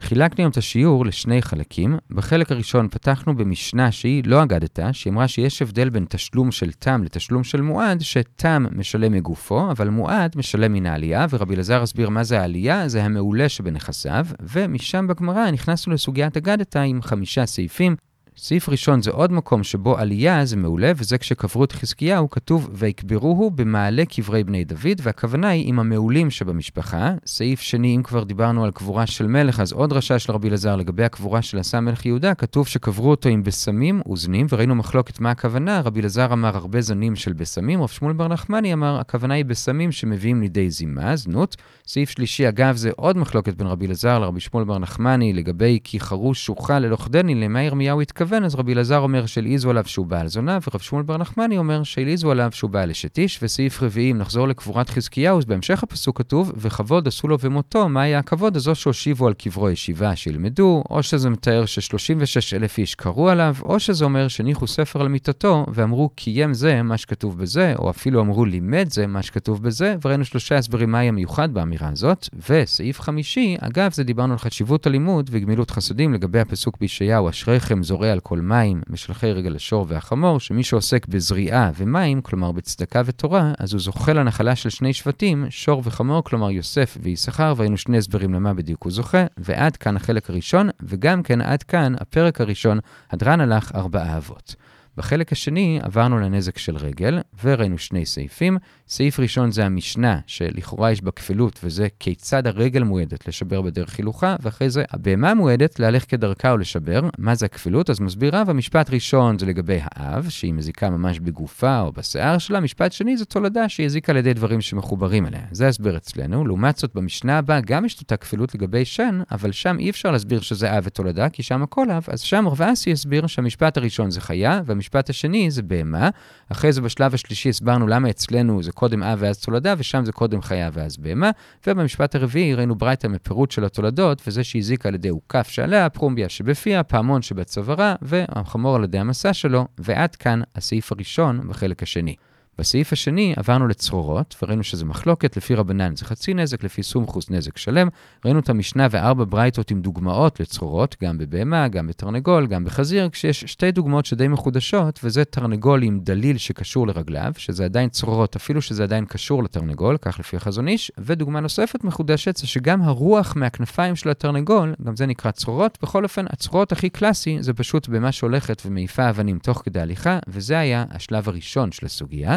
חילקנו 0.00 0.36
היום 0.38 0.50
את 0.50 0.56
השיעור 0.56 1.06
לשני 1.06 1.42
חלקים. 1.42 1.98
בחלק 2.10 2.52
הראשון 2.52 2.88
פתחנו 2.88 3.36
במשנה 3.36 3.92
שהיא 3.92 4.22
לא 4.26 4.42
אגדתה, 4.42 4.92
שהיא 4.92 5.12
אמרה 5.12 5.28
שיש 5.28 5.62
הבדל 5.62 5.88
בין 5.88 6.04
תשלום 6.08 6.52
של 6.52 6.72
תם 6.72 7.02
לתשלום 7.04 7.44
של 7.44 7.60
מועד, 7.60 8.00
שתם 8.00 8.66
משלם 8.72 9.12
מגופו, 9.12 9.70
אבל 9.70 9.88
מועד 9.88 10.32
משלם 10.36 10.72
מן 10.72 10.86
העלייה, 10.86 11.26
ורבי 11.30 11.54
אלעזר 11.54 11.82
הסביר 11.82 12.08
מה 12.08 12.24
זה 12.24 12.40
העלייה, 12.40 12.88
זה 12.88 13.04
המעולה 13.04 13.48
שבנכסיו, 13.48 14.26
ומשם 14.40 15.06
בגמרא 15.06 15.50
נכנסנו 15.50 15.92
לסוגיית 15.92 16.36
אגדתה 16.36 16.82
עם 16.82 17.02
חמישה 17.02 17.46
סעיפים, 17.46 17.96
סעיף 18.42 18.68
ראשון 18.68 19.02
זה 19.02 19.10
עוד 19.10 19.32
מקום 19.32 19.64
שבו 19.64 19.98
עלייה 19.98 20.44
זה 20.44 20.56
מעולה, 20.56 20.92
וזה 20.96 21.18
כשקברו 21.18 21.64
את 21.64 21.72
חזקיהו, 21.72 22.30
כתוב 22.30 22.70
ויקברוהו 22.72 23.50
במעלה 23.50 24.04
קברי 24.04 24.44
בני 24.44 24.64
דוד, 24.64 25.00
והכוונה 25.02 25.48
היא 25.48 25.68
עם 25.68 25.80
המעולים 25.80 26.30
שבמשפחה. 26.30 27.14
סעיף 27.26 27.60
שני, 27.60 27.96
אם 27.96 28.02
כבר 28.02 28.24
דיברנו 28.24 28.64
על 28.64 28.70
קבורה 28.70 29.06
של 29.06 29.26
מלך, 29.26 29.60
אז 29.60 29.72
עוד 29.72 29.92
רשע 29.92 30.18
של 30.18 30.32
רבי 30.32 30.48
אלעזר 30.48 30.76
לגבי 30.76 31.04
הקבורה 31.04 31.42
של 31.42 31.58
עשה 31.58 31.80
מלך 31.80 32.06
יהודה, 32.06 32.34
כתוב 32.34 32.66
שקברו 32.66 33.10
אותו 33.10 33.28
עם 33.28 33.42
בשמים 33.42 34.00
וזנים, 34.12 34.46
וראינו 34.50 34.74
מחלוקת 34.74 35.20
מה 35.20 35.30
הכוונה, 35.30 35.80
רבי 35.80 36.00
אלעזר 36.00 36.32
אמר 36.32 36.56
הרבה 36.56 36.80
זנים 36.80 37.16
של 37.16 37.32
בשמים, 37.32 37.82
רב 37.82 37.88
שמואל 37.88 38.12
בר 38.12 38.28
נחמני 38.28 38.72
אמר, 38.72 39.00
הכוונה 39.00 39.34
היא 39.34 39.44
בשמים 39.44 39.92
שמביאים 39.92 40.40
לידי 40.40 40.70
זימה, 40.70 41.16
זנות. 41.16 41.56
סעיף 41.86 42.10
שלישי, 42.10 42.48
אגב, 42.48 42.76
זה 42.76 42.90
עוד 42.96 43.16
מחלוקת 43.16 43.54
בין 43.54 43.66
רבי 43.66 43.86
אלעזר 43.86 44.18
לרבי 44.18 44.40
שמואל 44.40 44.64
בר 44.64 44.78
נחמני 44.78 45.32
לגבי 45.32 45.78
כי 45.84 46.00
חרוש 46.00 46.46
שוחה 46.46 46.78
ללוכדני, 46.78 47.34
למה 47.34 47.62
ירמיהו 47.62 48.00
התכוון. 48.00 48.29
מתכוון, 48.30 48.44
אז 48.44 48.54
רבי 48.54 48.72
אלעזר 48.72 48.98
אומר 48.98 49.26
שהלעיזו 49.26 49.70
עליו 49.70 49.84
שהוא 49.86 50.06
בעל 50.06 50.28
זונה, 50.28 50.58
ורב 50.68 50.80
שמואל 50.80 51.02
בר 51.02 51.16
נחמני 51.16 51.58
אומר 51.58 51.82
שהלעיזו 51.82 52.30
עליו 52.30 52.50
שהוא 52.52 52.70
בעל 52.70 52.90
אשת 52.90 53.18
איש, 53.18 53.38
וסעיף 53.42 53.82
רביעי, 53.82 54.10
אם 54.10 54.18
נחזור 54.18 54.48
לקבורת 54.48 54.90
חזקיהו, 54.90 55.38
אז 55.38 55.44
בהמשך 55.44 55.82
הפסוק 55.82 56.18
כתוב, 56.18 56.52
וכבוד 56.56 57.08
עשו 57.08 57.28
לו 57.28 57.40
ומותו, 57.40 57.88
מה 57.88 58.02
היה 58.02 58.18
הכבוד? 58.18 58.56
אז 58.56 58.68
או 58.68 58.74
שהושיבו 58.74 59.26
על 59.26 59.34
קברו 59.34 59.70
ישיבה 59.70 60.16
שילמדו, 60.16 60.84
או 60.90 61.02
שזה 61.02 61.30
מתאר 61.30 61.66
ש-36 61.66 62.56
אלף 62.56 62.78
איש 62.78 62.94
קראו 62.94 63.28
עליו, 63.28 63.56
או 63.62 63.80
שזה 63.80 64.04
אומר 64.04 64.28
שהניחו 64.28 64.66
ספר 64.66 65.00
על 65.00 65.08
מיטתו, 65.08 65.66
ואמרו 65.68 66.08
קיים 66.08 66.54
זה 66.54 66.82
מה 66.82 66.98
שכתוב 66.98 67.38
בזה, 67.38 67.74
או 67.78 67.90
אפילו 67.90 68.20
אמרו 68.20 68.44
לימד 68.44 68.86
זה 68.90 69.06
מה 69.06 69.22
שכתוב 69.22 69.62
בזה, 69.62 69.96
וראינו 70.04 70.24
שלושה 70.24 70.56
הסברים 70.56 70.92
מהי 70.92 71.08
המיוחד 71.08 71.54
באמירה 71.54 71.88
הזאת. 71.88 72.28
וסעיף 72.50 73.00
חמישי, 73.00 73.56
אגב, 73.60 73.92
זה 73.92 74.04
דיברנו 74.04 74.32
על 74.32 74.38
חשיבות 74.38 74.86
הלימוד 74.86 75.30
וגמילות 75.32 75.70
חסדים 75.70 76.14
לגבי 76.14 76.40
הפסוק 76.40 76.78
בישעיהו, 76.80 77.28
אשריכם 77.30 77.82
זורע 77.82 78.09
על 78.12 78.20
כל 78.20 78.40
מים, 78.40 78.82
משלחי 78.88 79.32
רגל 79.32 79.56
השור 79.56 79.86
והחמור, 79.88 80.40
שמי 80.40 80.62
שעוסק 80.62 81.06
בזריעה 81.06 81.70
ומים, 81.76 82.22
כלומר 82.22 82.52
בצדקה 82.52 83.02
ותורה, 83.04 83.52
אז 83.58 83.72
הוא 83.72 83.80
זוכה 83.80 84.12
לנחלה 84.12 84.56
של 84.56 84.70
שני 84.70 84.92
שבטים, 84.92 85.46
שור 85.50 85.82
וחמור, 85.84 86.24
כלומר 86.24 86.50
יוסף 86.50 86.98
ויששכר, 87.02 87.54
והיינו 87.56 87.76
שני 87.76 87.98
הסברים 87.98 88.34
למה 88.34 88.54
בדיוק 88.54 88.82
הוא 88.82 88.92
זוכה, 88.92 89.24
ועד 89.38 89.76
כאן 89.76 89.96
החלק 89.96 90.30
הראשון, 90.30 90.68
וגם 90.82 91.22
כן 91.22 91.40
עד 91.40 91.62
כאן 91.62 91.94
הפרק 92.00 92.40
הראשון, 92.40 92.78
הדרן 93.10 93.40
הלך 93.40 93.72
ארבעה 93.74 94.16
אבות. 94.16 94.54
בחלק 95.00 95.32
השני 95.32 95.80
עברנו 95.82 96.18
לנזק 96.18 96.58
של 96.58 96.76
רגל, 96.76 97.18
וראינו 97.44 97.78
שני 97.78 98.06
סעיפים. 98.06 98.58
סעיף 98.88 99.20
ראשון 99.20 99.50
זה 99.50 99.66
המשנה, 99.66 100.20
שלכאורה 100.26 100.92
יש 100.92 101.02
בה 101.02 101.10
כפילות, 101.10 101.60
וזה 101.64 101.88
כיצד 102.00 102.46
הרגל 102.46 102.82
מועדת 102.82 103.28
לשבר 103.28 103.62
בדרך 103.62 103.98
הילוכה, 103.98 104.36
ואחרי 104.42 104.70
זה 104.70 104.84
הבהמה 104.90 105.34
מועדת 105.34 105.80
להלך 105.80 106.10
כדרכה 106.10 106.52
ולשבר. 106.54 107.00
מה 107.18 107.34
זה 107.34 107.46
הכפילות? 107.46 107.90
אז 107.90 108.00
מסביר 108.00 108.36
רב, 108.36 108.50
המשפט 108.50 108.90
ראשון 108.90 109.38
זה 109.38 109.46
לגבי 109.46 109.78
האב, 109.82 110.28
שהיא 110.28 110.54
מזיקה 110.54 110.90
ממש 110.90 111.20
בגופה 111.20 111.80
או 111.80 111.92
בשיער 111.92 112.38
שלה, 112.38 112.60
משפט 112.60 112.92
שני 112.92 113.16
זה 113.16 113.24
תולדה 113.24 113.68
שהיא 113.68 113.86
הזיקה 113.86 114.12
על 114.12 114.18
ידי 114.18 114.34
דברים 114.34 114.60
שמחוברים 114.60 115.26
אליה. 115.26 115.42
זה 115.50 115.66
ההסבר 115.66 115.96
אצלנו. 115.96 116.46
לעומת 116.46 116.76
זאת, 116.76 116.94
במשנה 116.94 117.38
הבאה 117.38 117.60
גם 117.60 117.84
יש 117.84 118.00
אותה 118.00 118.16
כפילות 118.16 118.54
לגבי 118.54 118.84
שן, 118.84 119.20
אבל 119.30 119.52
שם 119.52 119.76
אי 119.78 119.90
אפשר 119.90 120.10
להסביר 120.10 120.40
שזה 120.40 120.78
אב 120.78 120.82
ותולדה, 120.86 121.28
כי 121.28 121.42
שם 121.42 121.62
הכל 121.62 121.90
אב, 121.90 122.04
אז 122.08 122.20
שם 122.20 122.48
רב 122.48 122.62
אסי 122.62 122.92
הסביר 122.92 123.26
שהמשפט 123.26 123.76
הראשון 123.76 124.10
זה 124.10 124.20
חיה, 124.20 124.60
והמשפט 124.66 124.89
השני 124.94 125.50
זה 125.50 125.62
בהמה. 125.62 126.08
אחרי 126.52 126.72
זה 126.72 126.80
בשלב 126.80 127.14
השלישי 127.14 127.48
הסברנו 127.48 127.86
למה 127.86 128.10
אצלנו 128.10 128.62
זה 128.62 128.72
קודם 128.72 129.02
אב 129.02 129.18
ואז 129.22 129.38
תולדה, 129.38 129.74
ושם 129.78 130.04
זה 130.04 130.12
קודם 130.12 130.42
חיה 130.42 130.70
ואז 130.72 130.96
בהמה. 130.96 131.30
ובמשפט 131.66 132.14
הרביעי 132.14 132.54
ראינו 132.54 132.74
ברייתא 132.74 133.06
מפירוט 133.06 133.50
של 133.50 133.64
התולדות, 133.64 134.22
וזה 134.26 134.44
שהזיקה 134.44 134.88
על 134.88 134.94
ידי 134.94 135.08
עוקף 135.08 135.48
שעליה, 135.48 135.88
פרומביה 135.88 136.28
שבפיה, 136.28 136.82
פעמון 136.82 137.22
שבצווארה, 137.22 137.94
והחמור 138.02 138.76
על 138.76 138.84
ידי 138.84 138.98
המסע 138.98 139.32
שלו, 139.32 139.66
ועד 139.78 140.16
כאן 140.16 140.40
הסעיף 140.56 140.92
הראשון 140.92 141.48
בחלק 141.48 141.82
השני. 141.82 142.14
בסעיף 142.58 142.92
השני 142.92 143.34
עברנו 143.36 143.68
לצרורות, 143.68 144.36
וראינו 144.42 144.64
שזה 144.64 144.84
מחלוקת, 144.84 145.36
לפי 145.36 145.54
רבנן 145.54 145.96
זה 145.96 146.04
חצי 146.04 146.34
נזק, 146.34 146.64
לפי 146.64 146.82
סומכוס 146.82 147.30
נזק 147.30 147.56
שלם. 147.56 147.88
ראינו 148.24 148.38
את 148.38 148.48
המשנה 148.48 148.86
וארבע 148.90 149.24
ברייתות 149.28 149.70
עם 149.70 149.80
דוגמאות 149.80 150.40
לצרורות, 150.40 150.96
גם 151.02 151.18
בבהמה, 151.18 151.68
גם 151.68 151.86
בתרנגול, 151.86 152.46
גם 152.46 152.64
בחזיר, 152.64 153.08
כשיש 153.08 153.40
שתי 153.40 153.72
דוגמאות 153.72 154.06
שדי 154.06 154.28
מחודשות, 154.28 155.00
וזה 155.04 155.24
תרנגול 155.24 155.82
עם 155.82 156.00
דליל 156.02 156.38
שקשור 156.38 156.86
לרגליו, 156.86 157.32
שזה 157.36 157.64
עדיין 157.64 157.88
צרורות, 157.88 158.36
אפילו 158.36 158.62
שזה 158.62 158.82
עדיין 158.82 159.04
קשור 159.04 159.42
לתרנגול, 159.42 159.96
כך 159.96 160.18
לפי 160.18 160.36
החזון 160.36 160.68
איש, 160.68 160.92
ודוגמה 160.98 161.40
נוספת 161.40 161.84
מחודשת 161.84 162.36
זה 162.36 162.46
שגם 162.46 162.82
הרוח 162.82 163.36
מהכנפיים 163.36 163.96
של 163.96 164.10
התרנגול, 164.10 164.74
גם 164.84 164.96
זה 164.96 165.06
נקרא 165.06 165.30
צרורות. 165.30 165.78
בכל 165.82 166.04
אופן, 166.04 166.24
הצרורות 166.30 166.72
הכי 166.72 166.90
קלאסי 166.90 167.36
זה 167.40 167.52
פשוט 167.52 167.88
במה 167.88 168.12
שהולכת 168.12 168.62
ומעיפה 168.66 169.10
אבנים 169.10 169.38
תוך 169.38 169.62
כדי 169.64 169.80
הליכה, 169.80 170.18
וזה 170.28 170.58
היה 170.58 170.84
השלב 170.90 171.28
הראשון 171.28 171.72
של 171.72 171.86
הסוגיה. 171.86 172.36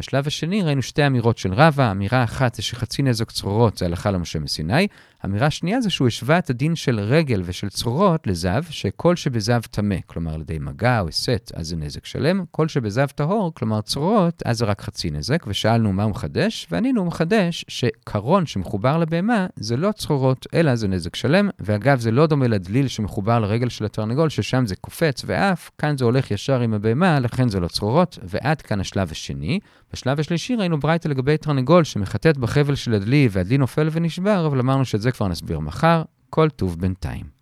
בשלב 0.00 0.26
השני 0.26 0.62
ראינו 0.62 0.82
שתי 0.82 1.06
אמירות 1.06 1.38
של 1.38 1.52
רבא, 1.52 1.90
אמירה 1.90 2.24
אחת 2.24 2.54
זה 2.54 2.62
שחצי 2.62 3.02
נזק 3.02 3.30
צרורות 3.30 3.78
זה 3.78 3.84
הלכה 3.84 4.10
למשה 4.10 4.38
מסיני, 4.38 4.86
אמירה 5.24 5.50
שנייה 5.50 5.80
זה 5.80 5.90
שהוא 5.90 6.08
השווה 6.08 6.38
את 6.38 6.50
הדין 6.50 6.76
של 6.76 7.00
רגל 7.00 7.42
ושל 7.44 7.68
צרורות 7.68 8.26
לזב, 8.26 8.62
שכל 8.70 9.16
שבזב 9.16 9.60
טמא, 9.70 9.96
כלומר 10.06 10.34
על 10.34 10.40
ידי 10.40 10.58
מגע 10.58 11.00
או 11.00 11.08
הסת, 11.08 11.52
אז 11.54 11.68
זה 11.68 11.76
נזק 11.76 12.04
שלם, 12.04 12.44
כל 12.50 12.68
שבזב 12.68 13.06
טהור, 13.06 13.54
כלומר 13.54 13.80
צרורות, 13.80 14.42
אז 14.44 14.58
זה 14.58 14.64
רק 14.64 14.80
חצי 14.80 15.10
נזק, 15.10 15.44
ושאלנו 15.46 15.92
מה 15.92 16.02
הוא 16.02 16.10
מחדש, 16.10 16.66
וענינו 16.70 17.04
מחדש 17.04 17.64
שקרון 17.68 18.46
שמחובר 18.46 18.98
לבהמה 18.98 19.46
זה 19.56 19.76
לא 19.76 19.92
צרורות, 19.92 20.46
אלא 20.54 20.74
זה 20.74 20.88
נזק 20.88 21.16
שלם, 21.16 21.50
ואגב 21.58 22.00
זה 22.00 22.10
לא 22.10 22.26
דומה 22.26 22.48
לדליל 22.48 22.88
שמחובר 22.88 23.38
לרגל 23.38 23.68
של 23.68 23.84
התרנגול, 23.84 24.28
ששם 24.28 24.66
זה 24.66 24.76
קופץ 24.76 25.22
ועף, 25.26 25.70
כאן 25.78 25.98
זה 25.98 26.04
הולך 26.04 26.30
ישר 26.30 26.60
עם 26.60 26.74
הבהמה, 26.74 27.20
לכן 27.20 27.48
זה 27.48 27.60
לא 27.60 27.68
צרורות, 27.68 28.18
ועד 28.22 28.62
כאן 28.62 28.80
השלב 28.80 29.10
השני. 29.10 29.60
בשלב 29.92 30.20
השלישי 30.20 30.56
ראינו 30.56 30.80
ברייתא 30.80 31.08
לגבי 31.08 31.36
תרנגול 31.36 31.84
שמחטט 31.84 32.36
בחבל 32.36 32.74
של 32.74 32.94
הדלי 32.94 33.28
והדלי 33.30 33.58
נופל 33.58 33.88
ונשבר, 33.92 34.46
אבל 34.46 34.58
אמרנו 34.58 34.84
שאת 34.84 35.00
זה 35.00 35.12
כבר 35.12 35.28
נסביר 35.28 35.60
מחר. 35.60 36.02
כל 36.30 36.48
טוב 36.50 36.80
בינתיים. 36.80 37.39